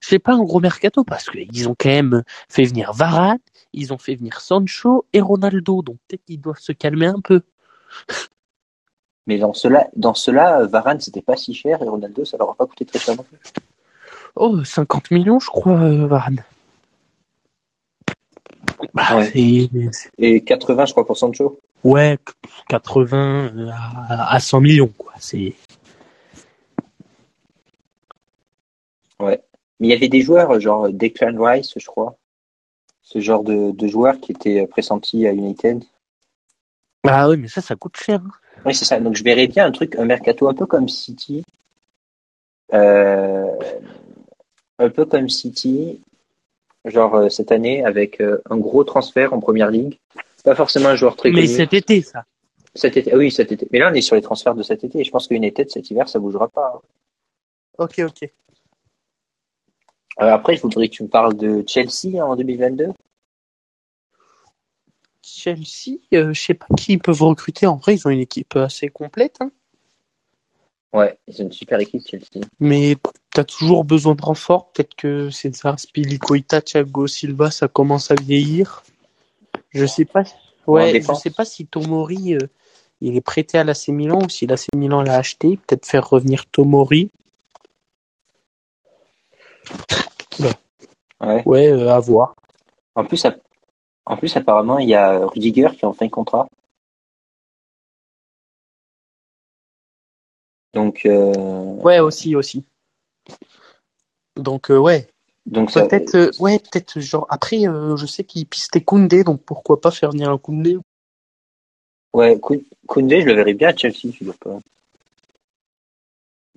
[0.00, 3.38] c'est pas un gros mercato parce qu'ils ont quand même fait venir Varane,
[3.72, 7.42] ils ont fait venir Sancho et Ronaldo, donc peut-être qu'ils doivent se calmer un peu.
[9.26, 12.54] Mais dans cela, dans cela, Varane c'était pas si cher et Ronaldo ça leur a
[12.54, 13.38] pas coûté très cher non plus.
[14.36, 16.44] Oh, 50 millions, je crois, euh, Varane.
[18.94, 19.32] Bah, Ouais.
[20.18, 21.60] Et 80 je crois pour Sancho.
[21.84, 22.18] Ouais,
[22.68, 25.12] 80 euh, à, à 100 millions, quoi.
[25.18, 25.54] C'est.
[29.20, 29.40] Mais
[29.80, 32.16] il y avait des joueurs genre Declan Rice je crois.
[33.02, 35.84] Ce genre de, de joueurs qui étaient pressentis à United.
[37.08, 38.20] Ah oui, mais ça, ça coûte cher.
[38.20, 38.30] hein.
[38.64, 38.98] Oui, c'est ça.
[38.98, 41.44] Donc, je verrais bien un truc, un mercato un peu comme City.
[42.72, 43.46] Euh,
[44.80, 46.00] un peu comme City,
[46.86, 49.98] genre euh, cette année, avec euh, un gros transfert en première ligue.
[50.44, 51.54] Pas forcément un joueur très Mais connu.
[51.56, 52.24] cet été, ça.
[52.74, 53.12] Cet été.
[53.12, 53.66] ah oui, cet été.
[53.72, 55.00] Mais là, on est sur les transferts de cet été.
[55.00, 56.80] Et je pense qu'United, cet hiver, ça bougera pas.
[57.78, 58.22] Ok, ok.
[58.22, 58.28] Euh,
[60.32, 62.88] après, je voudrais que tu me parles de Chelsea en 2022.
[65.22, 67.66] Chelsea, euh, je sais pas qui ils peuvent recruter.
[67.66, 69.36] En vrai, ils ont une équipe assez complète.
[69.40, 69.50] hein.
[70.92, 72.46] Ouais, ils ont une super équipe, Chelsea.
[72.60, 72.96] Mais
[73.36, 74.72] t'as toujours besoin de renfort.
[74.72, 78.82] Peut-être que César Spilicueta, Thiago Silva, ça commence à vieillir.
[79.72, 80.22] Je sais pas.
[80.66, 82.48] En Ouais, je sais pas si Tomori, euh,
[83.02, 85.58] il est prêté à l'AC Milan ou si l'AC Milan l'a acheté.
[85.58, 87.10] Peut-être faire revenir Tomori.
[91.20, 91.42] Ouais.
[91.44, 92.34] Ouais, euh, à voir.
[92.94, 93.26] En plus,
[94.06, 96.48] en plus, apparemment, il y a Rudiger qui a enfin contrat.
[100.72, 101.34] Donc, euh,
[101.82, 102.64] Ouais, aussi, aussi.
[104.36, 105.08] Donc, euh, ouais.
[105.46, 109.42] donc ça, Peut-être, euh, ouais, peut-être, genre, après, euh, je sais qu'il pistait Koundé, donc
[109.42, 110.78] pourquoi pas faire venir un Koundé
[112.12, 114.58] Ouais, Koun- Koundé, je le verrais bien à Chelsea, je sais pas.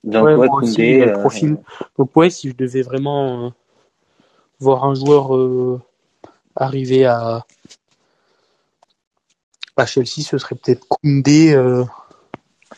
[0.03, 1.57] Donc, Ouais, ouais, moi Koundé, profil.
[1.97, 3.51] Donc, ouais, si je devais vraiment
[4.59, 5.79] voir un joueur
[6.55, 7.45] arriver à,
[9.75, 11.55] à Chelsea, ce serait peut-être Koundé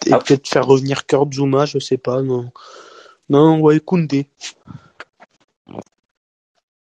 [0.06, 0.20] et Ah.
[0.20, 2.52] peut-être faire revenir Kurt Zuma, je sais pas, non.
[3.30, 4.30] Non, ouais, Koundé.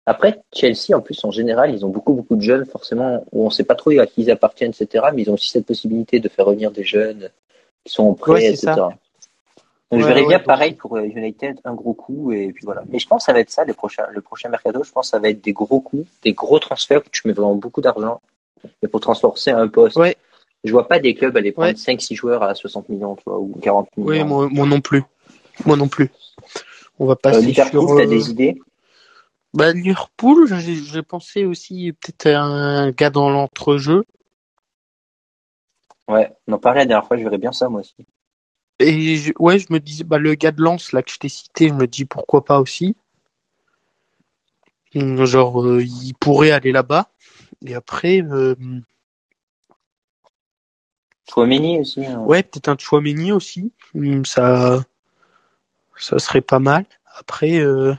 [0.07, 3.51] Après, Chelsea, en plus, en général, ils ont beaucoup, beaucoup de jeunes, forcément, où on
[3.51, 5.07] sait pas trop à qui ils appartiennent, etc.
[5.15, 7.31] Mais ils ont aussi cette possibilité de faire revenir des jeunes
[7.85, 8.73] qui sont Ouais, c'est etc.
[8.75, 8.89] ça.
[9.91, 12.65] Donc, je verrais ouais, bien donc- pareil pour euh, United, un gros coup, et puis
[12.65, 12.83] voilà.
[12.89, 15.07] Mais je pense que ça va être ça, les prochains, le prochain mercato, je pense
[15.07, 17.81] que ça va être des gros coups, des gros transferts, où tu mets vraiment beaucoup
[17.83, 18.21] d'argent,
[18.83, 19.97] et pour transforcer un poste.
[19.97, 20.17] Ouais.
[20.65, 21.75] Je vois pas des clubs aller prendre Ouais.
[21.75, 24.09] 5-6 joueurs à 60 millions, tu vois, ou 40 millions.
[24.11, 25.03] Oui, moi, moi non plus.
[25.67, 26.11] Moi non plus.
[26.99, 27.97] On va Euh, passer Liverpool, sur.
[27.97, 28.57] t'as euh, des idées?
[29.55, 34.05] Bah, Liverpool, j'ai pensé aussi peut-être à un gars dans l'entrejeu.
[36.09, 37.95] Ouais, on en parlait la dernière fois, je verrais bien ça, moi aussi.
[38.79, 41.29] Et je- ouais, je me disais, bah, le gars de Lens, là, que je t'ai
[41.29, 42.97] cité, je me dis pourquoi pas aussi.
[44.95, 47.11] Hum, Genre, euh, il pourrait aller là-bas.
[47.65, 48.55] Et après, euh,
[51.29, 52.05] Chouameni aussi.
[52.05, 52.21] hein.
[52.25, 53.73] ouais, peut-être un Chouameni aussi.
[53.95, 54.83] Hum, Ça,
[55.97, 56.87] ça serait pas mal.
[57.19, 57.95] Après, euh,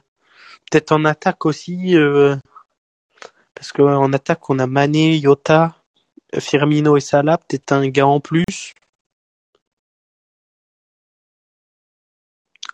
[0.74, 1.96] peut-être en attaque aussi.
[1.96, 2.36] euh,
[3.54, 5.76] parce qu'en attaque, on a Mané, Yota,
[6.40, 7.38] Firmino et Salah.
[7.38, 8.74] Peut-être un gars en plus.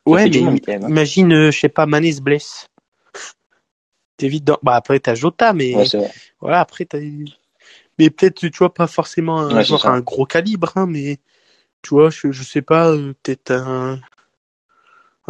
[0.06, 0.88] Ouais, mais hein.
[0.88, 2.68] imagine, euh, je sais pas, Mané se blesse.
[4.18, 4.58] T'es vite dans...
[4.64, 7.00] Bah après, t'as Jota, mais Ouais, voilà, après, t'as...
[8.00, 11.20] Mais peut-être, tu vois, pas forcément Ouais, un gros calibre, hein, mais
[11.82, 14.00] tu vois, je, je sais pas, euh, peut-être un...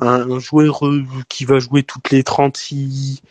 [0.02, 3.22] un joueur euh, qui va jouer toutes les 36...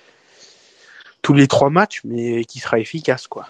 [1.22, 3.48] tous les trois matchs, mais qui sera efficace, quoi.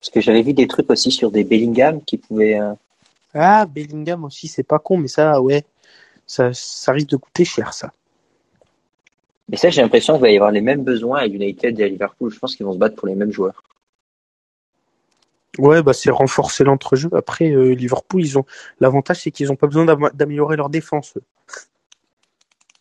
[0.00, 2.60] Parce que j'avais vu des trucs aussi sur des Bellingham qui pouvaient.
[2.60, 2.74] euh,
[3.34, 5.64] Ah, Bellingham aussi, c'est pas con, mais ça, ouais,
[6.26, 7.92] ça, ça risque de coûter cher, ça.
[9.48, 11.88] Mais ça, j'ai l'impression qu'il va y avoir les mêmes besoins à United et à
[11.88, 12.32] Liverpool.
[12.32, 13.62] Je pense qu'ils vont se battre pour les mêmes joueurs.
[15.58, 17.08] Ouais, bah c'est renforcer l'entrejeu.
[17.14, 18.44] Après, euh, Liverpool, ils ont
[18.80, 21.14] l'avantage, c'est qu'ils ont pas besoin d'am- d'améliorer leur défense.
[21.16, 21.22] eux.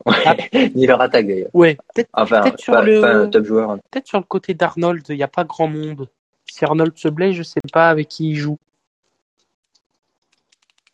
[0.75, 1.49] Ni leur attaque d'ailleurs.
[1.53, 3.71] Ouais, peut-être Enfin, Peut-être sur pas, le- pas un top joueur.
[3.71, 3.79] hein.
[3.91, 6.09] peut-être sur le côté d'Arnold, il n'y a pas grand monde.
[6.45, 8.57] Si Arnold se blesse, je sais pas avec qui il joue.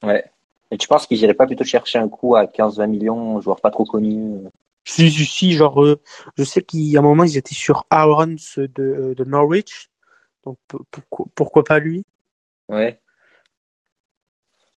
[0.04, 0.24] Ouais.
[0.72, 3.60] Et tu penses qu'ils n'iraient pas plutôt chercher un coup à 15-20 millions, un joueur
[3.60, 4.50] pas trop connu euh,
[4.86, 6.00] Si, si, si, genre, euh,
[6.38, 9.90] je sais qu'à un moment, ils étaient sur Aaron de, de Norwich.
[10.44, 10.58] Donc,
[10.90, 12.04] pourquoi, pourquoi pas lui?
[12.70, 13.00] Ouais.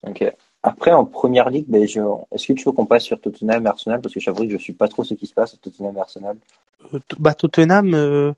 [0.05, 0.24] Ok.
[0.61, 1.99] Après, en première ligue, ben, je...
[2.32, 4.01] est-ce que tu veux qu'on passe sur Tottenham et Arsenal?
[4.01, 5.99] Parce que j'avoue que je suis pas trop ce qui se passe à Tottenham et
[5.99, 6.38] Arsenal.
[6.93, 8.34] Euh, bah, Tottenham, euh,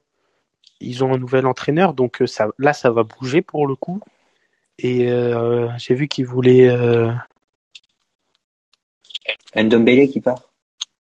[0.80, 4.02] ils ont un nouvel entraîneur, donc euh, ça, là, ça va bouger pour le coup.
[4.78, 6.70] Et euh, j'ai vu qu'ils voulaient.
[9.56, 10.52] Ndombele qui part?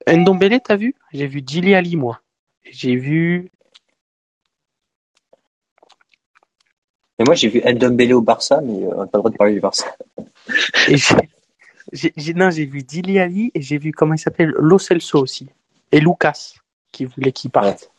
[0.07, 0.95] Ndombele, t'as vu?
[1.13, 2.21] J'ai vu Dili Ali, moi.
[2.63, 3.51] J'ai vu.
[7.19, 9.37] Et moi, j'ai vu Ndombele au Barça, mais euh, on n'a pas le droit de
[9.37, 9.95] parler du Barça.
[10.91, 15.47] Et non, j'ai vu Dili Ali et j'ai vu comment il s'appelle Lo Celso aussi.
[15.91, 16.53] Et Lucas,
[16.91, 17.91] qui voulait qu'il parte.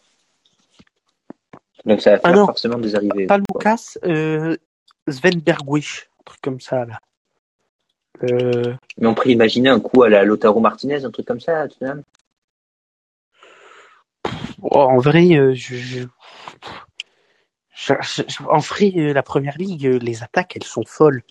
[1.84, 2.46] Donc ça va Ah faire non.
[2.46, 3.26] forcément des arrivées.
[3.26, 4.56] Pas Lucas, euh,
[5.08, 6.98] Sven Bergwisch, un truc comme ça, là.
[8.24, 11.60] Euh, Mais on pourrait imaginer un coup à la Lotaro Martinez, un truc comme ça,
[11.60, 12.02] à Tottenham.
[14.62, 16.06] oh, en vrai, euh, je-
[18.48, 21.22] en vrai, euh, la première ligue, euh, les attaques, elles sont folles.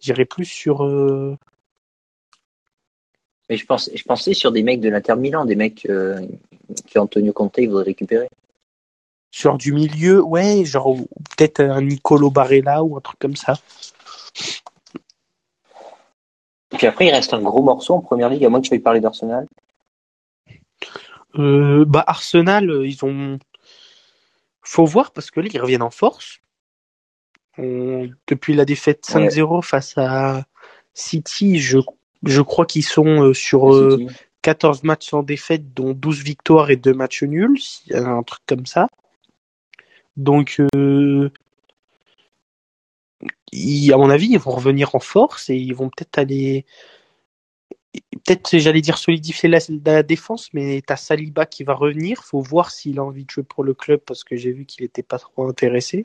[0.00, 1.38] J'irais plus sur, euh,
[3.48, 6.20] Mais je pensais, je pensais sur des mecs de l'Inter Milan, des mecs euh,
[6.92, 8.28] que Antonio Conte voudrait récupérer.
[9.30, 10.96] sur du milieu, ouais, genre
[11.36, 13.54] peut-être un Nicolo Barella ou un truc comme ça.
[16.76, 18.80] Puis après, il reste un gros morceau en première ligue, à moins que tu veuilles
[18.80, 19.46] parler d'Arsenal.
[21.38, 23.38] Euh, bah Arsenal, ils ont.
[24.68, 26.40] Faut voir parce que là ils reviennent en force.
[27.56, 30.44] On- Depuis la défaite 5-0 face à
[30.92, 31.78] City, je,
[32.24, 34.16] je crois qu'ils sont euh, sur euh, City.
[34.42, 37.58] 14 matchs sans défaite, dont 12 victoires et 2 matchs nuls,
[37.92, 38.88] un truc comme ça.
[40.16, 41.30] Donc, euh,
[43.52, 46.64] ils- à mon avis, ils vont revenir en force et ils vont peut-être aller.
[48.24, 52.24] Peut-être, j'allais dire solidifier la, la défense, mais t'as Saliba qui va revenir.
[52.24, 54.84] Faut voir s'il a envie de jouer pour le club parce que j'ai vu qu'il
[54.84, 56.04] était pas trop intéressé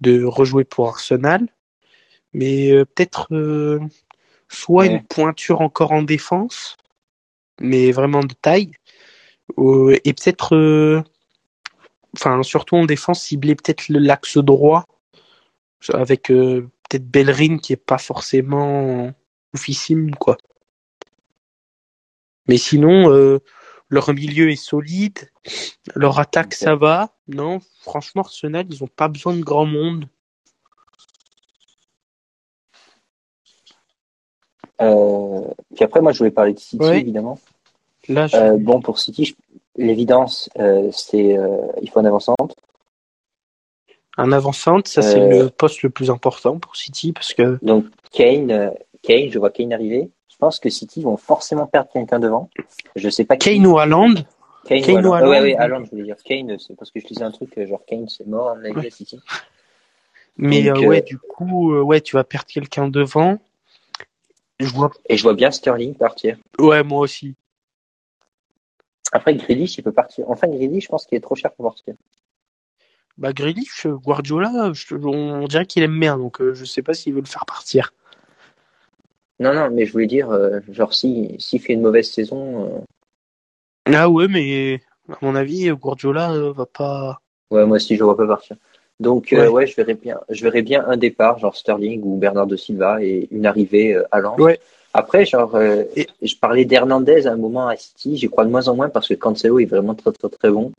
[0.00, 1.48] de rejouer pour Arsenal.
[2.32, 3.80] Mais euh, peut-être euh,
[4.48, 4.92] soit Ouais.
[4.92, 6.76] une pointure encore en défense,
[7.60, 8.72] mais vraiment de taille,
[9.58, 11.04] euh, et peut-être,
[12.14, 14.84] enfin surtout en défense, cibler peut-être l'axe droit
[15.92, 19.12] avec peut-être Bellerin qui est pas forcément
[19.54, 20.36] oufissime quoi.
[22.48, 23.38] Mais sinon, euh,
[23.88, 25.30] leur milieu est solide,
[25.94, 27.14] leur attaque ça va.
[27.28, 30.06] Non, franchement Arsenal ils ont pas besoin de grand monde.
[34.80, 35.40] Euh,
[35.74, 37.00] puis après, moi, je voulais parler de City, Ouais.
[37.00, 37.38] évidemment.
[38.08, 39.34] Là, je- Euh, bon, pour City, je-
[39.76, 41.36] l'évidence, euh, c'est
[41.82, 42.54] il faut un avant-centre.
[44.20, 48.72] un avant-centre, ça c'est le poste le plus important pour City parce que Donc Kane,
[49.02, 50.10] Kane, je vois Kane arriver.
[50.38, 52.48] Je pense que City vont forcément perdre quelqu'un devant.
[52.94, 53.56] Je sais pas qui.
[53.56, 54.14] Kane ou Haaland,
[54.66, 55.30] Kane, Kane ou Haaland.
[55.30, 55.54] Ouais, ouais, oui.
[55.56, 58.08] Haaland, je voulais dire Kane, c'est parce que je lisais un truc, euh, genre Kane,
[58.08, 59.20] c'est mort, dit à City.
[60.36, 63.40] mais Donc, euh, ouais, euh, du coup, euh, ouais, tu vas perdre quelqu'un devant.
[64.60, 64.92] Je vois.
[65.08, 66.36] Et je vois bien Sterling partir.
[66.60, 67.34] Ouais, moi aussi.
[69.10, 70.24] Après, Grealish, il peut partir.
[70.30, 71.94] Enfin, Grealish, je pense qu'il est trop cher pour partir.
[73.16, 77.20] Bah Grealish, Guardiola, je- on dirait qu'il aime bien, donc je sais pas s'il veut
[77.20, 77.92] le faire partir.
[79.40, 82.78] Non, non, mais je voulais dire, euh, genre, si, s'il fait une mauvaise saison, euh,
[83.92, 87.20] Ah ouais, mais à mon avis, Guardiola euh, va pas.
[87.50, 88.56] ouais, moi aussi, je vois pas partir.
[89.00, 89.48] Donc, euh, Ouais.
[89.48, 93.28] ouais, je verrais bien, je verrais bien un départ, genre Sterling ou Bernardo Silva, et
[93.30, 94.40] une arrivée euh, à Lens.
[94.40, 94.58] Ouais.
[94.92, 98.50] Après, genre, euh, Et- je parlais d'Hernandez à un moment à City, j'y crois de
[98.50, 100.72] moins en moins parce que Cancelo est vraiment très, très, très bon.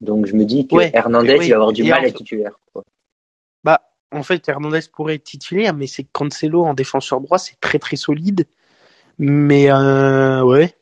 [0.00, 1.46] Donc, je me dis que Ouais, Hernandez, oui.
[1.46, 2.58] il va avoir du Et mal en- à être titulaire.
[2.72, 2.82] quoi.
[4.12, 7.96] En fait, Hernandez pourrait être titulaire, mais c'est Cancelo en défenseur droit, c'est très très
[7.96, 8.46] solide.
[9.18, 10.74] Mais euh, ouais,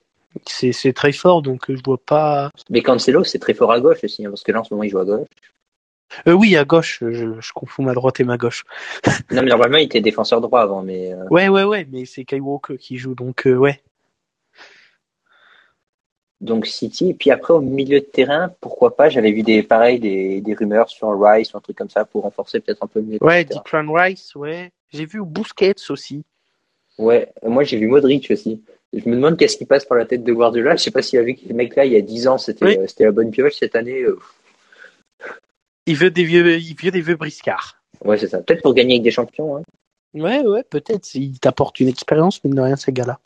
[0.47, 2.51] c'est c'est très fort, donc euh, je vois pas.
[2.71, 4.83] Mais Cancelo, c'est très fort à gauche aussi, hein, parce que là, en ce moment,
[4.83, 5.29] il joue à gauche.
[6.29, 8.65] Euh, oui, à gauche, je, je confonds ma droite et ma gauche.
[9.31, 12.25] Non, mais normalement, il était défenseur droit avant, mais euh, Ouais, ouais, ouais, mais c'est
[12.25, 13.81] Kai Walker qui joue, donc euh, ouais.
[16.45, 17.15] Donc City.
[17.15, 20.89] Puis après, au milieu de terrain, pourquoi pas, j'avais vu des, pareil, des, des rumeurs
[20.89, 23.25] sur Rice ou un truc comme ça pour renforcer peut-être un peu le milieu de
[23.25, 23.45] Ouais.
[23.45, 24.71] Declan Rice, ouais.
[24.93, 26.23] J'ai vu Busquets aussi.
[26.99, 28.63] Ouais, moi j'ai vu Modric aussi.
[28.93, 30.77] Je me demande qu'est-ce qui passe par la tête de Guardiola.
[30.77, 32.39] Je sais pas s'il a vu que les mecs là, il y a 10 ans,
[32.39, 32.79] c'était Oui.
[32.79, 33.55] euh, c'était la bonne pioche.
[33.59, 34.17] Cette année, euh,
[35.87, 37.83] Il veut des vieux, il veut des vieux briscards.
[38.05, 38.39] ouais, c'est ça.
[38.41, 39.57] Peut-être pour gagner avec des champions.
[39.57, 39.63] Hein.
[40.15, 41.13] Ouais, ouais, peut-être.
[41.17, 43.19] Il t'apporte une expérience, mais de rien, ces gars-là.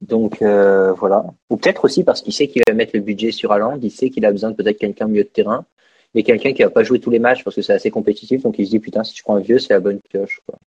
[0.00, 1.24] Donc euh, voilà.
[1.50, 3.78] Ou peut-être aussi parce qu'il sait qu'il va mettre le budget sur Haaland.
[3.82, 5.64] Il sait qu'il a besoin de peut-être quelqu'un au milieu de terrain.
[6.14, 8.42] Et quelqu'un qui va pas jouer tous les matchs parce que c'est assez compétitif.
[8.42, 10.40] Donc il se dit, putain, si je prends un vieux, c'est la bonne pioche.
[10.46, 10.58] Quoi.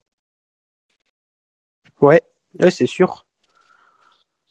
[2.02, 2.22] Ouais,
[2.60, 3.26] ouais, c'est sûr.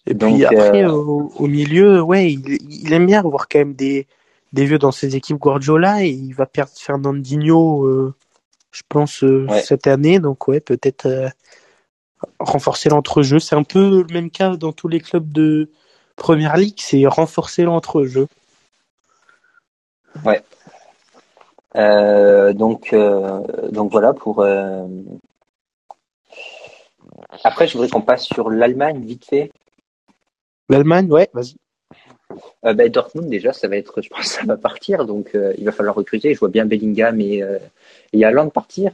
[0.07, 3.59] Et Donc, puis après, euh, au, au milieu, ouais, il, il aime bien avoir quand
[3.59, 4.07] même des,
[4.53, 8.15] des vieux dans ses équipes Guardiola et il va perdre Fernandinho, euh,
[8.73, 9.61] je pense, euh, Ouais.
[9.63, 10.19] cette année.
[10.19, 11.29] Donc ouais, peut-être euh,
[12.39, 13.39] renforcer l'entrejeu.
[13.39, 15.71] C'est un peu le même cas dans tous les clubs de
[16.17, 18.27] Première Ligue, c'est renforcer l'entrejeu.
[21.77, 23.41] Euh, donc, euh,
[23.71, 24.41] donc voilà pour.
[24.41, 24.87] euh,
[27.45, 29.51] Après, je voudrais qu'on passe sur l'Allemagne vite fait.
[30.69, 31.57] L'Allemagne, ouais, vas-y.
[32.65, 35.65] Euh, bah, Dortmund, déjà, ça va être, je pense, ça va partir, donc euh, il
[35.65, 36.35] va falloir recruter.
[36.35, 37.59] Je vois bien Bellingham et, euh,
[38.13, 38.93] et partir.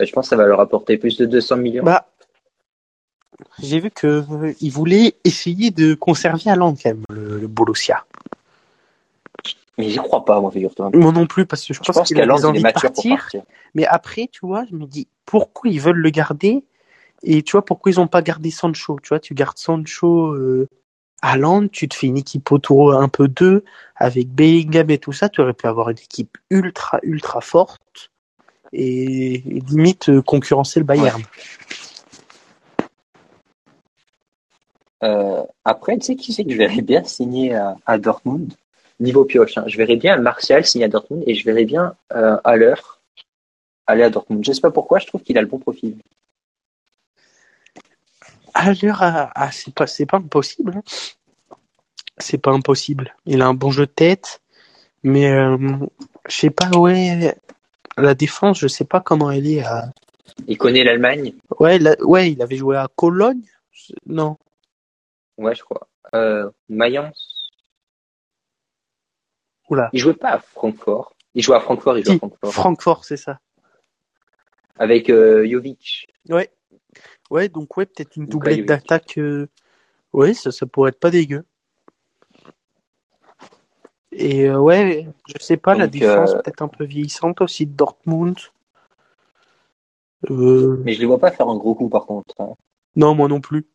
[0.00, 1.84] Euh, je pense que ça va leur apporter plus de 200 millions.
[1.84, 2.06] Bah,
[3.62, 8.04] j'ai vu que euh, il voulait essayer de conserver Haaland quand même, le, le Borussia.
[9.78, 10.90] Mais j'y crois pas, moi, figure-toi.
[10.94, 13.16] Moi non plus, parce que je Je pense, qu'il a qu'Haaland, des envies de partir.
[13.16, 13.42] partir.
[13.74, 16.64] Mais après, tu vois, je me dis, pourquoi ils veulent le garder
[17.22, 20.66] Et tu vois, pourquoi ils ont pas gardé Sancho Tu vois, tu gardes Sancho, euh,
[21.20, 23.64] Haaland, tu te fais une équipe autour un peu d'eux,
[23.96, 28.10] avec Bellingham et tout ça, tu aurais pu avoir une équipe ultra, ultra forte
[28.72, 31.22] et, et limite euh, concurrencer le Bayern.
[35.00, 38.52] Après, tu sais qui c'est que je verrais bien signer à, à Dortmund?
[38.98, 39.64] Niveau pioche, hein.
[39.66, 42.74] je verrais bien Martial signer à Dortmund et je verrais bien euh, Haller
[43.86, 44.42] aller à Dortmund.
[44.44, 45.96] Je sais pas pourquoi, je trouve qu'il a le bon profil.
[48.54, 50.72] À l'heure, ah, c'est pas, c'est pas impossible.
[50.76, 50.82] hein.
[52.16, 53.14] C'est pas impossible.
[53.26, 54.40] Il a un bon jeu de tête,
[55.02, 55.58] mais euh,
[56.26, 57.36] je sais pas, ouais,
[57.98, 59.90] la défense, je sais pas comment elle est à,
[60.48, 61.34] Il connaît l'Allemagne?
[61.60, 63.42] Ouais, ouais, il avait joué à Cologne.
[64.06, 64.36] Non.
[65.38, 65.88] Ouais, je crois.
[66.14, 67.50] Euh, Mayence
[69.68, 69.90] Oula.
[69.92, 71.14] Il jouait pas à Francfort.
[71.34, 72.52] Il jouait à Francfort, il jouait à Francfort.
[72.52, 73.40] Francfort, c'est ça.
[74.78, 76.06] Avec euh, Jovic.
[76.28, 76.50] Ouais.
[77.30, 79.18] Ouais, donc ouais, peut-être une doublette d'attaque.
[79.18, 79.48] euh,
[80.12, 81.44] Ouais, ça, ça pourrait être pas dégueu.
[84.12, 88.38] Et euh, ouais, je sais pas, la défense peut-être un peu vieillissante aussi de Dortmund.
[90.30, 92.34] Mais je les vois pas faire un gros coup par contre.
[92.40, 92.54] hein.
[92.94, 93.66] Non, moi non plus.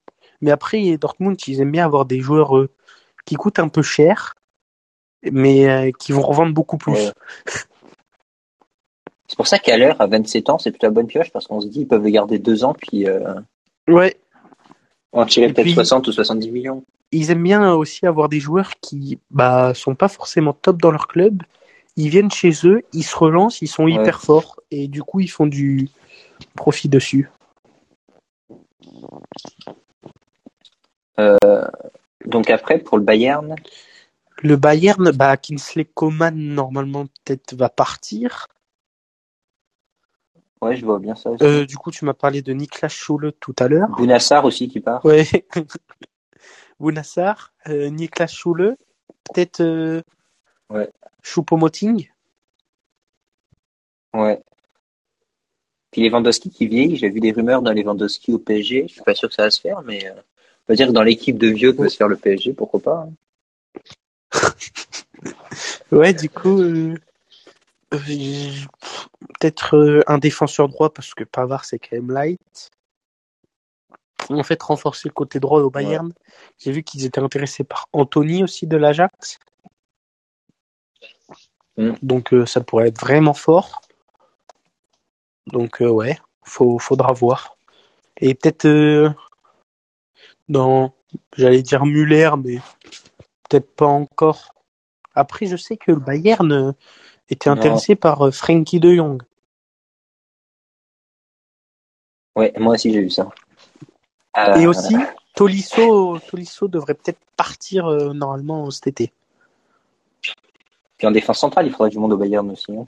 [0.41, 2.69] Mais après, Dortmund, ils aiment bien avoir des joueurs euh,
[3.25, 4.35] qui coûtent un peu cher,
[5.23, 6.93] mais euh, qui vont revendre beaucoup plus.
[6.93, 7.11] Ouais.
[9.27, 11.61] C'est pour ça qu'à l'heure, à 27 ans, c'est plutôt la bonne pioche parce qu'on
[11.61, 13.33] se dit ils peuvent le garder deux ans puis euh,
[13.87, 14.17] Ouais,
[15.13, 16.83] en tirer peut-être puis- 60 ou 70 millions.
[17.13, 21.07] ils aiment bien aussi avoir des joueurs qui bah sont pas forcément top dans leur
[21.07, 21.43] club.
[21.95, 23.93] Ils viennent chez eux, ils se relancent, ils sont Ouais.
[23.93, 25.87] hyper forts et du coup ils font du
[26.55, 27.29] profit dessus.
[32.25, 33.55] Donc après, pour le Bayern,
[34.43, 38.47] Le Bayern, bah Kingsley Coman normalement peut-être va partir.
[40.61, 41.43] ouais, je vois bien ça aussi.
[41.43, 43.89] Euh, du coup tu m'as parlé de Niklas Schule tout à l'heure.
[43.89, 45.03] Bounassar aussi qui part.
[45.05, 45.25] Ouais.
[46.79, 48.75] Bounassar, euh, Niklas Schule,
[49.23, 50.01] peut-être euh,
[50.69, 50.89] Ouais.
[51.21, 52.09] Choupo-Moting.
[54.13, 54.41] Ouais.
[55.91, 58.85] Puis Lewandowski qui vieillit, j'ai vu des rumeurs dans Lewandowski au PSG.
[58.87, 60.13] Je suis pas sûr que ça va se faire, mais euh,
[60.71, 63.07] va dire que dans l'équipe de vieux que va se faire le PSG, pourquoi pas.
[63.07, 63.13] hein.
[65.91, 66.95] Ouais, du coup, euh,
[67.93, 67.97] euh,
[69.39, 72.69] peut-être euh, un défenseur droit parce que Pavard c'est quand même light.
[74.29, 76.13] En fait, renforcer le côté droit au Bayern.
[76.57, 79.39] J'ai vu qu'ils étaient intéressés par Anthony aussi de l'Ajax.
[81.75, 81.91] Mm.
[82.01, 83.81] Donc euh, ça pourrait être vraiment fort.
[85.47, 87.57] Donc ouais, faut, faudra voir.
[88.17, 89.13] Et peut-être
[90.51, 90.93] dans,
[91.35, 92.57] j'allais dire Muller, mais
[93.49, 94.53] peut-être pas encore.
[95.15, 96.71] Après, je sais que le Bayern euh,
[97.29, 97.57] était Non.
[97.57, 99.21] intéressé par euh, Frankie de Jong.
[102.35, 103.27] Ouais, moi aussi j'ai vu ça.
[104.37, 104.95] Euh, Et aussi,
[105.35, 109.11] Tolisso, Tolisso devrait peut-être partir euh, normalement cet été.
[110.97, 112.73] Puis en défense centrale, il faudrait du monde au Bayern aussi.
[112.73, 112.85] hein.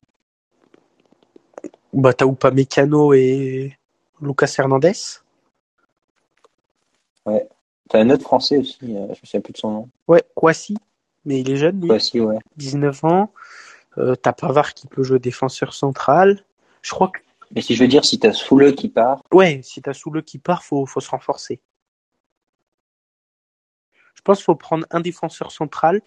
[1.92, 3.78] Bah, t'as ou pas Mécano et
[4.22, 4.94] Lucas Hernandez.
[7.90, 9.90] T'as un autre français aussi, euh, je me souviens plus de son nom.
[10.08, 10.78] Ouais, Kwasi,
[11.26, 12.40] mais il est jeune, lui, aussi, ouais.
[12.58, 13.34] 19 ans.
[13.98, 16.46] Euh, t'as Pavard qui peut jouer défenseur central.
[16.82, 17.20] Je crois que,
[17.52, 20.40] Mais si je veux dire, si t'as Soule qui part, ouais, si t'as Soule qui
[20.40, 21.62] part, faut, faut se renforcer.
[24.16, 26.02] Je pense qu'il faut prendre un défenseur central,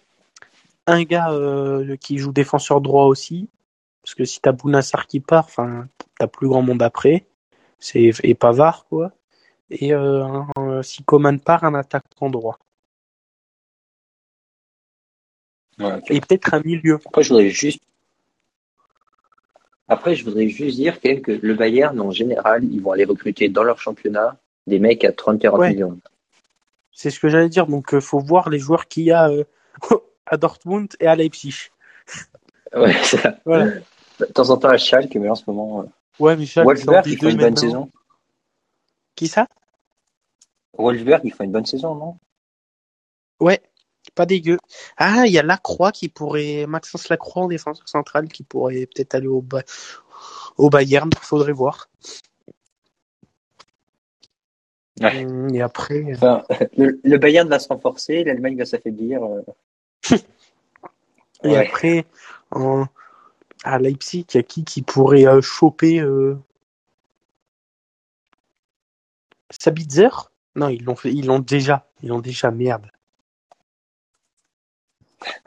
[0.87, 3.47] un gars euh, qui joue défenseur droit aussi,
[4.01, 7.27] parce que si t'as Bounassar qui part, enfin, t'as plus grand monde après.
[7.79, 9.11] C'est et Pavard quoi.
[9.69, 12.57] Et euh, un- un- si Coman part, un attaquant droit.
[15.79, 16.01] ouais.
[16.09, 16.99] Et peut-être un milieu.
[17.05, 17.79] Après, je voudrais juste.
[19.89, 23.05] Après, je voudrais juste dire quand même que le Bayern, en général, ils vont aller
[23.05, 24.37] recruter dans leur championnat
[24.67, 25.69] des mecs à 30-40 Ouais.
[25.69, 25.99] millions.
[26.91, 27.67] C'est ce que j'allais dire.
[27.67, 29.43] Donc, euh, faut voir les joueurs qu'il y a euh,
[30.25, 31.69] à Dortmund et à Leipzig.
[32.75, 33.37] Ouais, c'est ça.
[33.45, 33.67] Voilà.
[34.19, 35.83] De temps en temps à Schalke, mais en ce moment.
[35.83, 35.85] euh,
[36.19, 37.61] Ouais, mais Schalke, c'est en Wolfsburg, il D2 fait une bonne maintenant.
[37.61, 37.89] saison.
[39.17, 39.47] Qui ça?
[40.77, 42.19] Wolfsburg, il fait une bonne saison, non?
[43.39, 43.61] Ouais,
[44.15, 44.57] pas dégueu.
[44.97, 49.15] Ah, il y a Lacroix qui pourrait, Maxence Lacroix en défenseur central qui pourrait peut-être
[49.15, 49.63] aller au, Ba-
[50.57, 51.09] au Bayern.
[51.21, 51.89] Faudrait voir.
[55.01, 55.25] Ouais.
[55.25, 56.43] Hum, Et après, euh, Enfin,
[56.77, 59.23] le, le Bayern va se renforcer, l'Allemagne va s'affaiblir.
[59.23, 59.41] euh.
[61.43, 61.57] Et Ouais.
[61.57, 62.05] après,
[62.51, 62.85] en,
[63.63, 66.37] à Leipzig, il y a qui qui pourrait euh, choper euh...
[69.49, 70.09] Sabitzer
[70.55, 72.87] Non, ils l'ont fait, ils l'ont déjà, ils l'ont déjà, merde.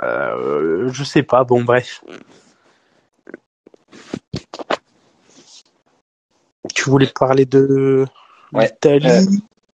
[0.02, 2.02] Euh, je sais pas, bon bref.
[6.74, 8.06] Tu voulais parler de
[8.52, 9.08] Ouais, l'Italie?
[9.08, 9.30] euh,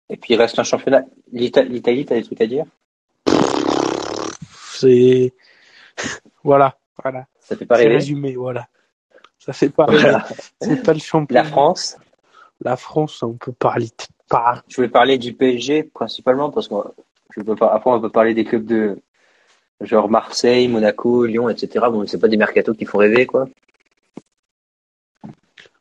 [0.08, 1.04] Et puis il reste un championnat.
[1.32, 2.64] L'Ita- L'Italie, t'as des trucs à dire?
[4.74, 5.32] C'est
[6.44, 7.26] voilà, voilà.
[7.40, 7.94] Ça fait pas C'est rêver?
[7.96, 8.68] résumé, voilà.
[9.38, 10.26] Ça fait pas Voilà.
[10.60, 11.34] C'est pas le champion.
[11.34, 11.96] La France?
[12.60, 13.90] La France, on peut parler
[14.68, 16.74] Je voulais parler du PSG principalement parce que
[17.36, 17.72] je peux pas.
[17.72, 18.98] Après, on peut parler des clubs de
[19.80, 21.86] genre Marseille, Monaco, Lyon, etc.
[21.90, 23.48] Bon, c'est pas des mercatos qui font rêver, quoi.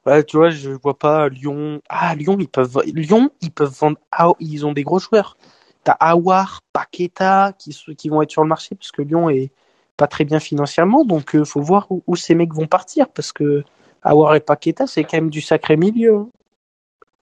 [0.06, 1.82] Ouais, tu vois, je vois pas Lyon.
[1.88, 3.98] Ah, Lyon, ils peuvent Lyon, ils peuvent vendre.
[4.12, 5.38] Ah, ils ont des gros joueurs.
[5.84, 9.52] T'as Awar, Paqueta qui qui vont être sur le marché parce que Lyon est
[9.98, 13.32] pas très bien financièrement, donc euh, faut voir où, où ces mecs vont partir parce
[13.32, 13.64] que
[14.04, 16.16] Awar et Paqueta, c'est quand même du sacré milieu.
[16.16, 16.30] hein.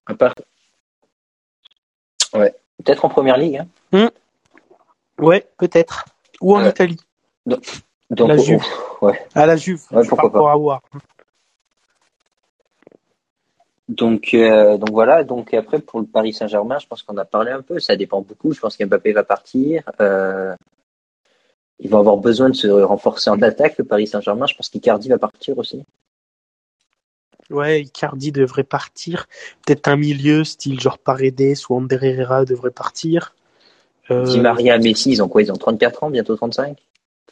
[0.06, 0.34] À part.
[2.34, 2.54] Ouais.
[2.82, 3.62] Peut-être en première ligue.
[3.92, 4.10] Hein.
[5.18, 6.06] Ouais, peut-être.
[6.40, 6.64] Ou en.
[6.66, 6.98] Italie.
[7.46, 8.62] Donc, La Juve.
[9.02, 9.26] ouais.
[9.34, 9.82] À la Juve.
[9.90, 10.82] Ouais, pourquoi pour Awar.
[13.88, 15.24] Donc, euh, donc voilà.
[15.24, 17.80] Donc après, pour le Paris Saint-Germain, je pense qu'on a parlé un peu.
[17.80, 18.52] Ça dépend beaucoup.
[18.52, 19.82] Je pense qu'Mbappé va partir.
[20.00, 20.54] Euh,
[21.80, 24.46] ils vont avoir besoin de se renforcer en attaque, le Paris Saint-Germain.
[24.46, 25.84] Je pense qu'Icardi va partir aussi.
[27.50, 29.26] Ouais, Icardi devrait partir.
[29.66, 33.34] Peut-être un milieu, style genre Paredes ou Ander Herrera devrait partir.
[34.10, 35.42] Euh, Di Maria, Messi, ils ont quoi?
[35.42, 36.78] Ils ont 34 ans, bientôt 35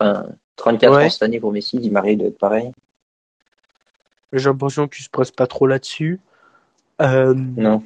[0.00, 1.06] Enfin, 34 Ouais.
[1.06, 1.78] ans cette année pour Messi.
[1.78, 2.72] Di Maria doit être pareil.
[4.32, 6.20] J'ai l'impression qu'ils se posent pas trop là-dessus.
[7.00, 7.82] Euh, Non.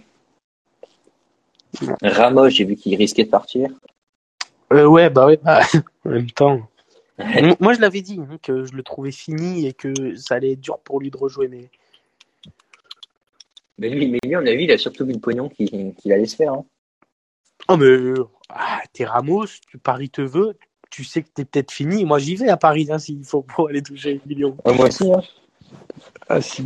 [2.03, 3.71] Ramos, j'ai vu qu'il risquait de partir.
[4.73, 5.61] euh, ouais, bah ouais, bah,
[6.05, 6.61] en même temps.
[7.61, 10.61] Moi, je l'avais dit hein, que je le trouvais fini et que ça allait être
[10.61, 11.71] dur pour lui de rejouer, mais
[13.83, 16.13] Mais lui, mais lui, on a vu, il a surtout vu le pognon qu'il qu'il
[16.13, 16.53] allait se faire.
[16.53, 16.65] hein.
[17.67, 18.15] oh mais
[18.49, 20.57] ah, t'es Ramos, tu Paris te veut,
[20.89, 22.05] tu sais que t'es peut-être fini.
[22.05, 24.57] Moi, j'y vais à Paris hein, s'il faut pour aller toucher un million.
[24.65, 25.13] Ouais, moi aussi.
[25.13, 25.21] Hein.
[26.29, 26.63] Ah si.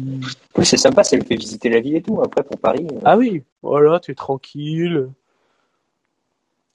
[0.59, 2.21] Oui, c'est sympa, ça lui fait visiter la ville et tout.
[2.21, 2.87] Après, pour Paris.
[2.93, 5.09] euh, Ah oui, voilà, t'es tranquille.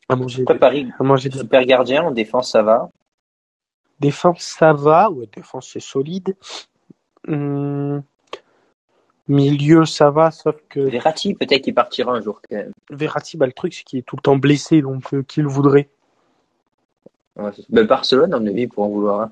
[0.09, 2.89] À manger, Après, Paris, à manger de super gardien, en défense, ça va.
[3.99, 5.11] Défense, ça va.
[5.11, 6.35] Ouais, défense, c'est solide.
[7.27, 8.01] Hum,
[9.27, 12.71] Milieu, ça va, sauf que Verratti, peut-être qu'il partira un jour quand même.
[12.89, 15.47] Verratti, bah, le truc, c'est qu'il est tout le temps blessé, donc euh, qui le
[15.47, 15.89] voudrait
[17.37, 19.31] Ouais, ben, Barcelone, on a vu, pour en vouloir un.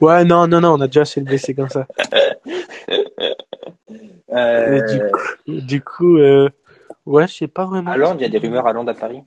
[0.00, 1.86] Ouais, non, non, non, on a déjà assez de blessés comme ça.
[4.32, 6.48] Euh, Et du coup, du coup euh,
[7.04, 7.90] ouais, je sais pas vraiment.
[7.90, 9.24] à Londres, il y a des rumeurs à Londres à Paris.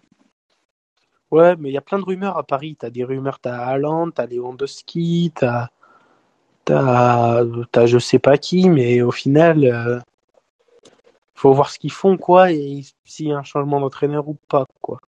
[1.29, 2.77] Ouais, mais il y a plein de rumeurs à Paris.
[2.79, 5.67] T'as des rumeurs, t'as Haaland, t'as Lewandowski, t'as,
[6.65, 9.99] t'as, je sais pas qui, mais au final, euh,
[11.35, 14.65] faut voir ce qu'ils font, quoi, et s'il y a un changement d'entraîneur ou pas,
[14.81, 14.99] quoi.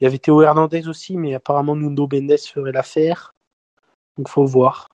[0.00, 3.34] Il y avait Théo Hernandez aussi, mais apparemment Nuno Mendes ferait l'affaire.
[4.16, 4.88] Donc faut voir.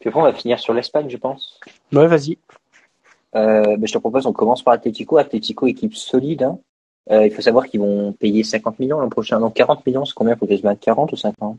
[0.00, 1.60] Puis après, on va finir sur l'Espagne, je pense.
[1.92, 2.38] Ouais, vas-y.
[3.34, 5.18] Euh, ben, je te propose, on commence par Atlético.
[5.18, 6.44] Atlético, équipe solide.
[6.44, 6.58] hein.
[7.10, 9.38] Euh, il faut savoir qu'ils vont payer 50 millions l'an prochain.
[9.38, 10.36] Donc 40 millions, c'est combien?
[10.36, 11.56] Pour Griezmann 40 ou 50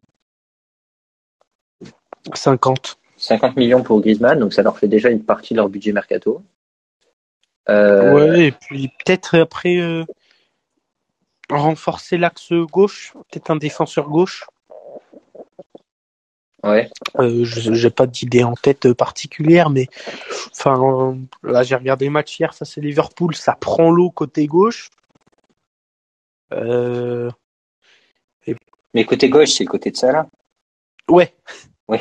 [2.33, 2.97] 50.
[3.17, 6.43] 50 millions pour Griezmann, donc ça leur fait déjà une partie de leur budget mercato.
[7.69, 10.05] Euh, Ouais, et puis peut-être après euh,
[11.49, 14.45] renforcer l'axe gauche, peut-être un défenseur gauche.
[16.63, 16.89] ouais.
[17.19, 19.87] Euh, j'ai pas d'idée en tête particulière, mais
[20.51, 24.89] enfin là j'ai regardé le match hier, ça c'est Liverpool, ça prend l'eau côté gauche.
[26.53, 27.29] Euh,
[28.93, 30.27] Mais côté gauche, c'est le côté de Salah.
[31.09, 31.33] ouais.
[31.87, 31.99] Oui.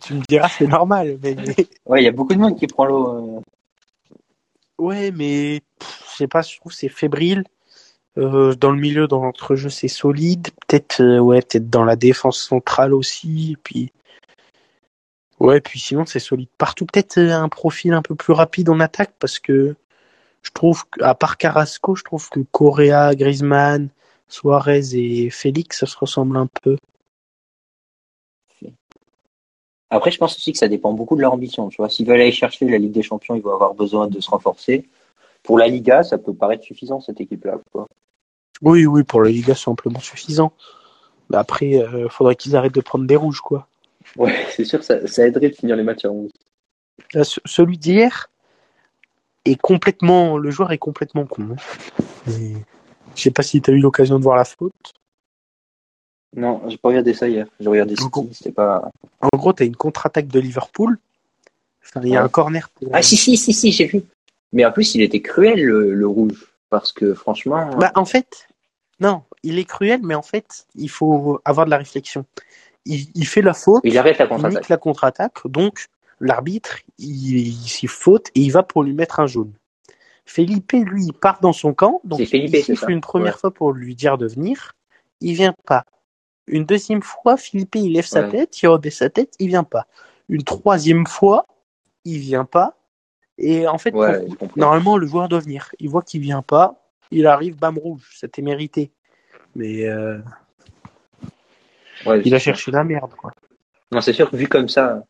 [0.00, 1.36] Tu me diras c'est normal, mais
[1.86, 3.38] Ouais, il y a beaucoup de monde qui prend l'eau.
[3.38, 4.14] euh.
[4.78, 7.44] ouais, mais pff, je sais pas, je trouve que c'est fébrile.
[8.18, 10.48] Euh, dans le milieu, dans l'entrejeu, c'est solide.
[10.66, 13.52] Peut-être, euh, ouais, peut-être dans la défense centrale aussi.
[13.52, 13.92] Et puis,
[15.38, 16.86] ouais, puis sinon c'est solide partout.
[16.86, 19.76] Peut-être euh, un profil un peu plus rapide en attaque parce que
[20.42, 23.88] je trouve qu'à part Carrasco, je trouve que Correa, Griezmann,
[24.28, 26.76] Suarez et Félix, ça se ressemble un peu.
[29.90, 31.68] Après, je pense aussi que ça dépend beaucoup de leur ambition.
[31.68, 34.20] Tu vois, s'ils veulent aller chercher la Ligue des Champions, ils vont avoir besoin de
[34.20, 34.88] se renforcer.
[35.42, 37.58] Pour la Liga, ça peut paraître suffisant cette équipe-là.
[37.72, 37.88] quoi.
[38.62, 40.52] Oui, oui, pour la Liga, c'est amplement suffisant.
[41.28, 43.66] Mais après, euh, faudrait qu'ils arrêtent de prendre des rouges, quoi.
[44.16, 46.30] Ouais, c'est sûr, ça, ça aiderait de finir les matchs à 11.
[47.14, 48.30] Là, ce- celui d'hier
[49.44, 51.48] est complètement, le joueur est complètement con.
[51.52, 51.56] hein.
[53.16, 54.72] Je sais pas si tu as eu l'occasion de voir la faute.
[56.36, 57.46] Non, j'ai pas regardé ça hier.
[57.58, 57.94] J'ai regardé
[58.32, 58.90] c'était pas.
[59.20, 60.98] En gros, tu as une contre-attaque de Liverpool.
[61.84, 62.24] Enfin, il y a Ouais.
[62.26, 62.88] un corner pour.
[62.92, 64.02] Ah si si si si, j'ai vu.
[64.52, 67.70] Mais en plus, il était cruel le, le rouge parce que franchement.
[67.78, 68.46] Bah, en fait,
[69.00, 72.24] non, il est cruel, mais en fait, il faut avoir de la réflexion.
[72.86, 74.60] Il, il fait la faute, Il arrête la contre-attaque.
[74.60, 75.86] nique la contre-attaque, donc
[76.20, 79.52] l'arbitre, il, il s'y faute et il va pour lui mettre un jaune.
[80.24, 83.34] Felipe, lui, il part dans son camp, donc C'est Felipe, il c'est siffle une première
[83.34, 83.40] Ouais.
[83.40, 84.74] fois pour lui dire de venir,
[85.20, 85.84] il vient pas.
[86.50, 88.28] Une deuxième fois, Philippe, il lève sa Ouais.
[88.30, 89.86] tête, il rebaisse sa tête, il vient pas.
[90.28, 91.46] Une troisième fois,
[92.04, 92.76] il vient pas.
[93.38, 95.70] Et en fait, Ouais, pour- normalement, le joueur doit venir.
[95.78, 96.82] Il voit qu'il vient pas,
[97.12, 98.90] il arrive, bam rouge, c'était mérité.
[99.54, 100.18] Mais euh,
[102.04, 103.32] Ouais, il a cherché la merde, quoi.
[103.92, 105.04] Non, c'est sûr que vu comme ça.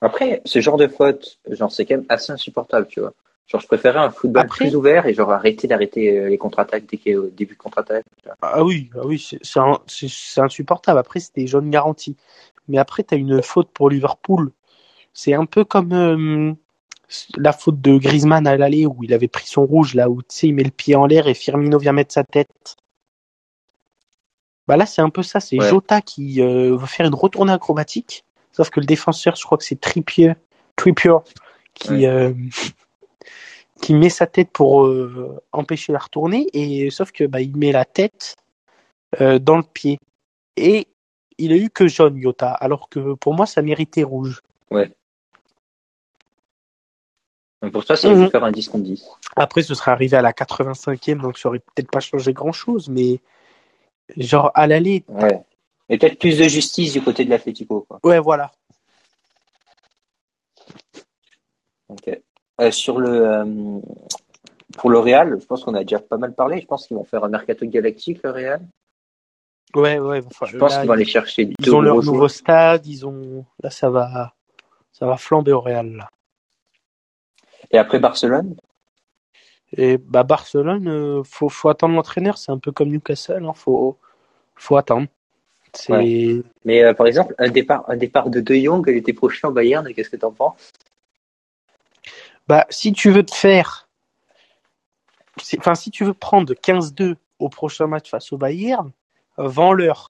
[0.00, 3.14] Après, ce genre de faute, genre, c'est quand même assez insupportable, tu vois.
[3.48, 6.84] Genre, je préférais un football Après- plus ouvert et genre arrêter d'arrêter euh, les contre-attaques
[6.86, 8.04] dès qu'il y a au début de contre-attaque.
[8.42, 10.98] Ah oui, ah oui, c'est insupportable.
[10.98, 12.14] Après, c'était jaune garanti.
[12.68, 14.52] Mais après, tu as une faute pour Liverpool.
[15.14, 16.52] C'est un peu comme euh,
[17.38, 20.26] la faute de Griezmann à l'aller où il avait pris son rouge, là où tu
[20.28, 22.76] sais, il met le pied en l'air et Firmino vient mettre sa tête.
[24.66, 25.40] Bah là, c'est un peu ça.
[25.40, 25.70] C'est Ouais.
[25.70, 28.24] Jota qui euh, veut faire une retournée acrobatique.
[28.52, 30.34] Sauf que le défenseur, je crois que c'est Trippier,
[30.76, 31.16] Trippier
[31.72, 32.06] qui, Ouais.
[32.06, 32.34] euh,
[33.80, 36.48] qui met sa tête pour euh, empêcher la retournée.
[36.52, 38.36] Et sauf que bah, il met la tête
[39.20, 39.98] euh, dans le pied.
[40.56, 40.88] Et
[41.38, 42.50] il a eu que jaune, Jota.
[42.50, 44.42] Alors que pour moi, ça méritait rouge.
[47.60, 48.30] Donc pour toi, ça dû Mhm.
[48.30, 49.04] faire un 10 contre 10.
[49.36, 52.88] Après, ce serait arrivé à la 85e, donc ça aurait peut-être pas changé grand-chose.
[52.88, 53.18] Mais
[54.16, 55.42] genre, à l'aller, Ouais.
[55.90, 57.98] Et peut-être plus de justice du côté de l'Atletico, quoi.
[58.04, 58.52] ouais, voilà.
[61.88, 62.20] Ok.
[62.60, 63.80] Euh, sur le, euh,
[64.76, 66.60] pour le Real, je pense qu'on a déjà pas mal parlé.
[66.60, 68.60] Je pense qu'ils vont faire un mercato galactique, le Real.
[69.74, 70.22] Ouais, ouais.
[70.26, 72.30] enfin, Je pense qu'ils vont aller chercher deux Ils ont leur nouveau joueurs.
[72.30, 74.34] stade, ils ont là ça va
[74.92, 76.08] ça va flamber au Real là.
[77.70, 78.56] Et après Barcelone?
[79.76, 83.98] Et bah Barcelone euh, faut faut attendre l'entraîneur, c'est un peu comme Newcastle, hein, faut
[84.54, 85.06] faut attendre.
[86.64, 89.86] Mais euh, par exemple, un départ, un départ de De Jong l'été prochain au Bayern,
[89.92, 90.72] qu'est-ce que t'en penses?
[92.48, 93.88] Bah si tu veux te faire
[95.40, 98.90] c'est- enfin si tu veux prendre 15-2 au prochain match face au Bayern,
[99.38, 100.08] euh, vends-leur.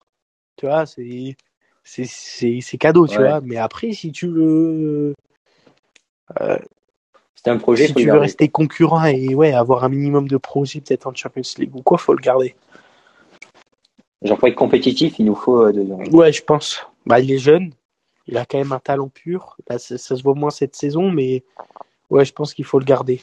[0.57, 1.37] Tu vois, c'est
[1.85, 5.15] c'est c'est c'est cadeau, tu vois, mais après si tu veux
[7.35, 7.87] C'était un projet.
[7.87, 8.21] si tu veux garder.
[8.23, 11.99] rester concurrent et ouais, avoir un minimum de projets peut-être en Champions League ou quoi,
[11.99, 12.57] faut le garder.
[14.23, 15.83] Genre pour être compétitif, il nous faut euh, De.
[16.17, 16.85] Ouais, je pense.
[17.07, 17.73] Bah, il est jeune.
[18.27, 19.57] Il a quand même un talent pur.
[19.69, 21.45] Là, ça, ça se voit moins cette saison, mais
[22.11, 23.23] ouais, je pense qu'il faut le garder.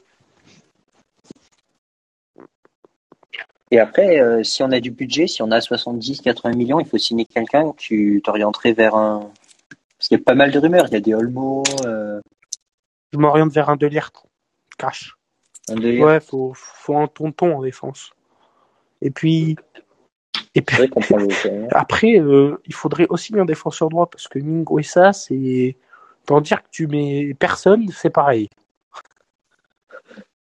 [3.71, 6.85] Et après, euh, si on a du budget, si on a 70, 80 millions, il
[6.85, 9.31] faut signer quelqu'un que tu t'orienterais vers un.
[9.97, 10.85] Parce qu'il y a pas mal de rumeurs.
[10.87, 12.21] Il y a des Olmo, euh,
[13.11, 14.23] Je m'oriente vers un Delirte.
[14.77, 15.15] Cash.
[15.69, 16.03] un De Ligt.
[16.03, 18.11] Ouais, faut, faut un tonton en défense.
[19.01, 19.55] Et puis,
[20.53, 20.77] et puis
[21.71, 25.75] après, euh, il faudrait aussi un défenseur droit parce que Minguesa, c'est.
[26.25, 28.49] Pour dire que tu mets personne, c'est pareil.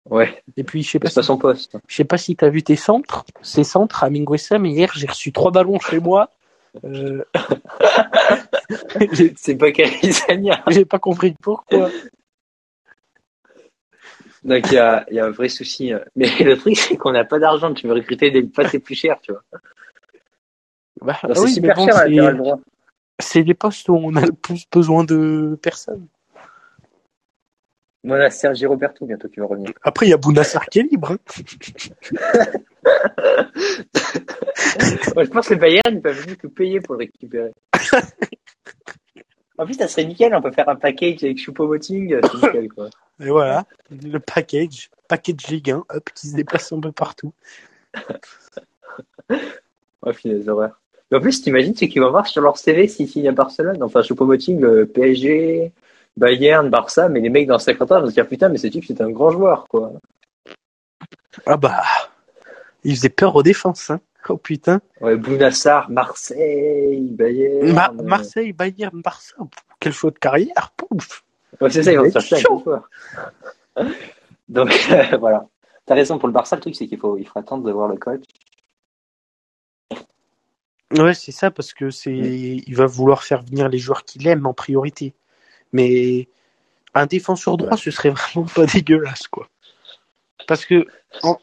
[0.08, 1.76] Ouais, Et puis, je sais pas c'est pas si son poste.
[1.88, 4.90] Je sais pas si tu as vu tes centres, ces centres à Minguesa, mais hier
[4.94, 6.30] j'ai reçu trois ballons chez moi.
[6.84, 7.24] Euh...
[9.36, 10.62] C'est pas Carisania.
[10.68, 11.90] j'ai pas compris pourquoi.
[14.44, 15.92] Donc il y a, il y a un vrai souci.
[15.92, 15.98] euh.
[16.14, 17.72] Mais le truc, c'est qu'on n'a pas d'argent.
[17.74, 19.42] Tu veux recruter des passes plus cher, tu vois.
[21.00, 22.58] Bah, ah c'est oui, mais super bon, cher à c'est- latéral droit.
[23.18, 26.06] c'est les postes où on a le plus besoin de personnes.
[28.06, 29.72] Voilà, Sergi Roberto, bientôt qui va revenir.
[29.82, 31.12] Après, il y a Bounassar qui est libre.
[31.12, 31.18] hein.
[35.16, 37.50] Ouais, je pense que le Bayern, ils peuvent que payer pour le récupérer.
[39.58, 40.34] en plus, ça serait nickel.
[40.34, 42.20] On peut faire un package avec Choupo-Moting.
[42.22, 42.90] C'est nickel, quoi.
[43.18, 47.32] Et voilà, le package, package Ligue 1, hop, qui se déplace un peu partout.
[50.02, 50.80] Oh, finesse horreur.
[51.10, 53.82] Mais en plus, t'imagines ce qu'ils vont voir sur leur CV s'ils signent à Barcelone.
[53.82, 55.72] Enfin, Choupo-Moting, euh, PSG,
[56.16, 58.84] Bayern, Barça, mais les mecs dans 50 ans vont se dire putain, mais ce type,
[58.86, 59.92] c'est un grand joueur, quoi.
[61.44, 61.82] Ah bah,
[62.84, 63.90] il faisait peur aux défenses.
[63.90, 64.00] Hein.
[64.28, 64.80] Oh putain.
[65.00, 67.72] Ouais, Bounassar, Marseille, Bayern.
[67.72, 69.36] Ma- Marseille, Bayern, Barça,
[69.78, 70.72] quel choix de carrière.
[70.76, 71.22] pouf.
[71.60, 72.62] Ouais, c'est ça, ils vont se chaud.
[72.64, 72.88] joueur.
[74.48, 75.46] Donc, euh, voilà.
[75.84, 77.88] T'as raison pour le Barça, le truc, c'est qu'il faut, il faut attendre de voir
[77.88, 78.22] le coach.
[80.96, 84.46] Ouais, c'est ça, parce que c'est, il va vouloir faire venir les joueurs qu'il aime
[84.46, 85.14] en priorité.
[85.72, 86.28] Mais
[86.94, 89.48] un défenseur droit, ce serait vraiment pas dégueulasse, quoi.
[90.46, 90.86] Parce que,
[91.22, 91.38] en-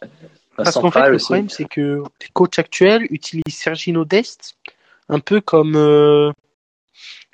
[0.56, 4.56] Parce qu'en fait, le problème, c'est que les coachs actuels utilisent Sergino Dest
[5.10, 6.32] un peu comme euh,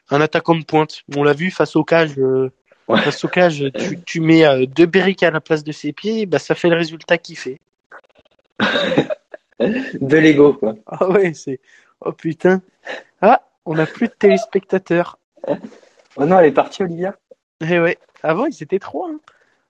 [0.10, 1.04] un attaquant de pointe.
[1.16, 2.18] On l'a vu face au cage.
[2.18, 2.50] Euh,
[3.04, 6.26] face au cage, tu, tu mets euh, deux briques à la place de ses pieds,
[6.26, 7.60] bah, ça fait le résultat qu'il fait.
[9.60, 10.76] de l'ego, quoi.
[10.88, 11.60] Ah ouais, c'est.
[12.02, 12.62] Oh putain.
[13.22, 15.20] Ah, on n'a plus de téléspectateurs.
[16.20, 17.18] Oh non, elle est partie, Olivia.
[17.62, 17.98] Eh ouais.
[18.24, 19.20] Avant, ils étaient trois, hein,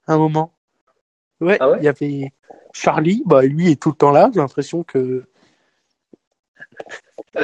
[0.07, 0.51] à un moment.
[1.41, 2.33] Ouais, Ah ouais il y avait
[2.73, 5.25] Charlie, bah lui est tout le temps là, j'ai l'impression que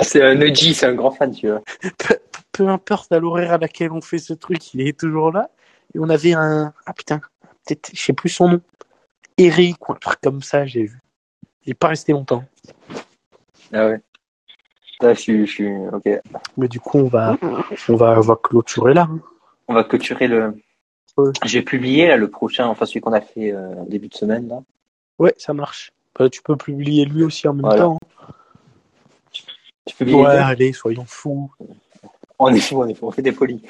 [0.01, 1.62] C'est un OG, c'est un grand fan, tu vois.
[1.97, 2.18] peu,
[2.51, 5.49] peu importe à l'horaire à laquelle on fait ce truc, il est toujours là.
[5.93, 7.22] Et on avait un ah putain,
[7.66, 8.62] peut-être je sais plus son nom.
[9.38, 10.99] Eric ou un truc comme ça, j'ai vu.
[11.64, 12.43] Il est pas resté longtemps.
[13.72, 14.01] Ah ouais.
[15.02, 16.10] Là, je suis, je suis, ok.
[16.58, 17.38] Mais du coup, on va
[17.89, 19.08] on va, on va clôturer là.
[19.12, 19.20] hein.
[19.68, 20.56] On va clôturer le.
[21.18, 21.32] Ouais.
[21.46, 24.60] J'ai publié là le prochain, enfin celui qu'on a fait euh, début de semaine là.
[25.20, 25.91] Ouais, ça marche.
[26.18, 27.84] Bah, tu peux publier lui aussi en même Voilà.
[27.84, 27.98] temps.
[29.32, 29.93] Tu hein.
[29.98, 31.52] publies Ouais, les deux allez, soyons fous.
[32.39, 33.62] On est fou, on est fou, on fait des folies.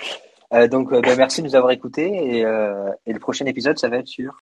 [0.54, 3.78] Euh, donc, euh, bah, merci de nous avoir écoutés et, euh, et le prochain épisode,
[3.78, 4.42] ça va être sur.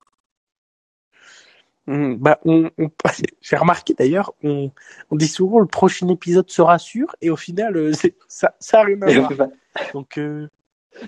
[1.87, 2.89] Hmm, Bah, on, on-
[3.41, 4.71] j'ai remarqué d'ailleurs, on,
[5.11, 7.91] on dit souvent le prochain épisode sera sûr, et au final, euh,
[8.27, 9.49] ça, ça a rien à voir.
[9.93, 10.47] Donc, euh,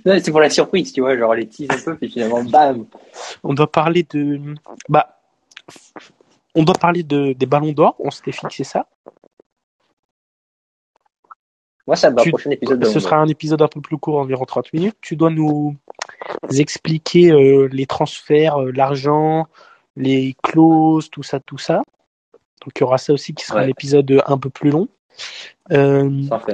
[0.06, 2.86] Non, c'est pour la surprise, tu vois, genre les tease un peu, puis finalement, bam.
[3.44, 4.40] on doit parler de,
[4.90, 5.20] bah,
[6.56, 7.96] on doit parler de des ballons d'or.
[8.00, 8.88] On s'était fixé ça.
[11.88, 13.98] Moi, ça me va, Tu- prochain épisode de Ce sera un épisode un peu plus
[13.98, 14.98] court, environ 30 minutes.
[15.02, 15.76] Tu dois nous
[16.58, 19.46] expliquer euh, les transferts, euh, l'argent,
[19.96, 21.84] les clauses, tout ça, tout ça.
[22.62, 23.66] Donc, il y aura ça aussi qui sera Ouais.
[23.66, 24.88] un épisode un peu plus long.
[25.72, 26.10] Euh.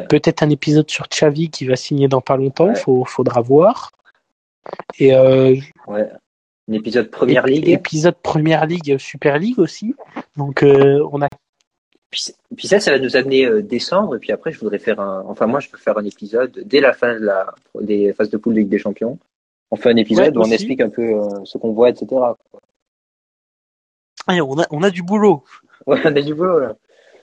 [0.09, 2.67] Peut-être un épisode sur Xavi qui va signer dans pas longtemps.
[2.67, 2.75] Ouais.
[2.75, 3.91] Faut, faudra voir.
[4.99, 5.55] Et euh,
[5.87, 6.07] Ouais.
[6.69, 7.67] Un épisode Première Ligue.
[7.69, 9.95] Épisode Première Ligue, Super League aussi.
[10.37, 11.27] Donc, euh, on a
[12.11, 14.15] Puis, puis ça, ça va nous amener euh, décembre.
[14.15, 15.23] Et puis après, je voudrais faire un.
[15.27, 18.37] Enfin, moi, je peux faire un épisode dès la fin de la des phases de
[18.37, 19.17] poule de Ligue des Champions.
[19.71, 22.07] On fait un épisode Ouais, où on explique un peu euh, ce qu'on voit, etc.
[24.39, 25.43] On a, on a du boulot.
[25.85, 26.75] Ouais, on a du boulot là.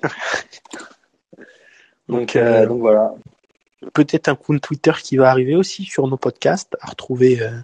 [2.09, 3.15] Donc, Donc, euh, euh, donc voilà.
[3.93, 7.43] peut-être un compte Twitter qui va arriver aussi sur nos podcasts à retrouver.
[7.43, 7.61] euh.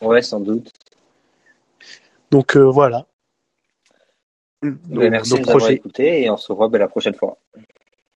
[0.00, 0.72] Ouais, sans doute.
[2.30, 3.06] Donc euh, voilà.
[4.62, 7.36] Ouais, merci de nous avoir écoutés et on se revoit ben, la prochaine fois.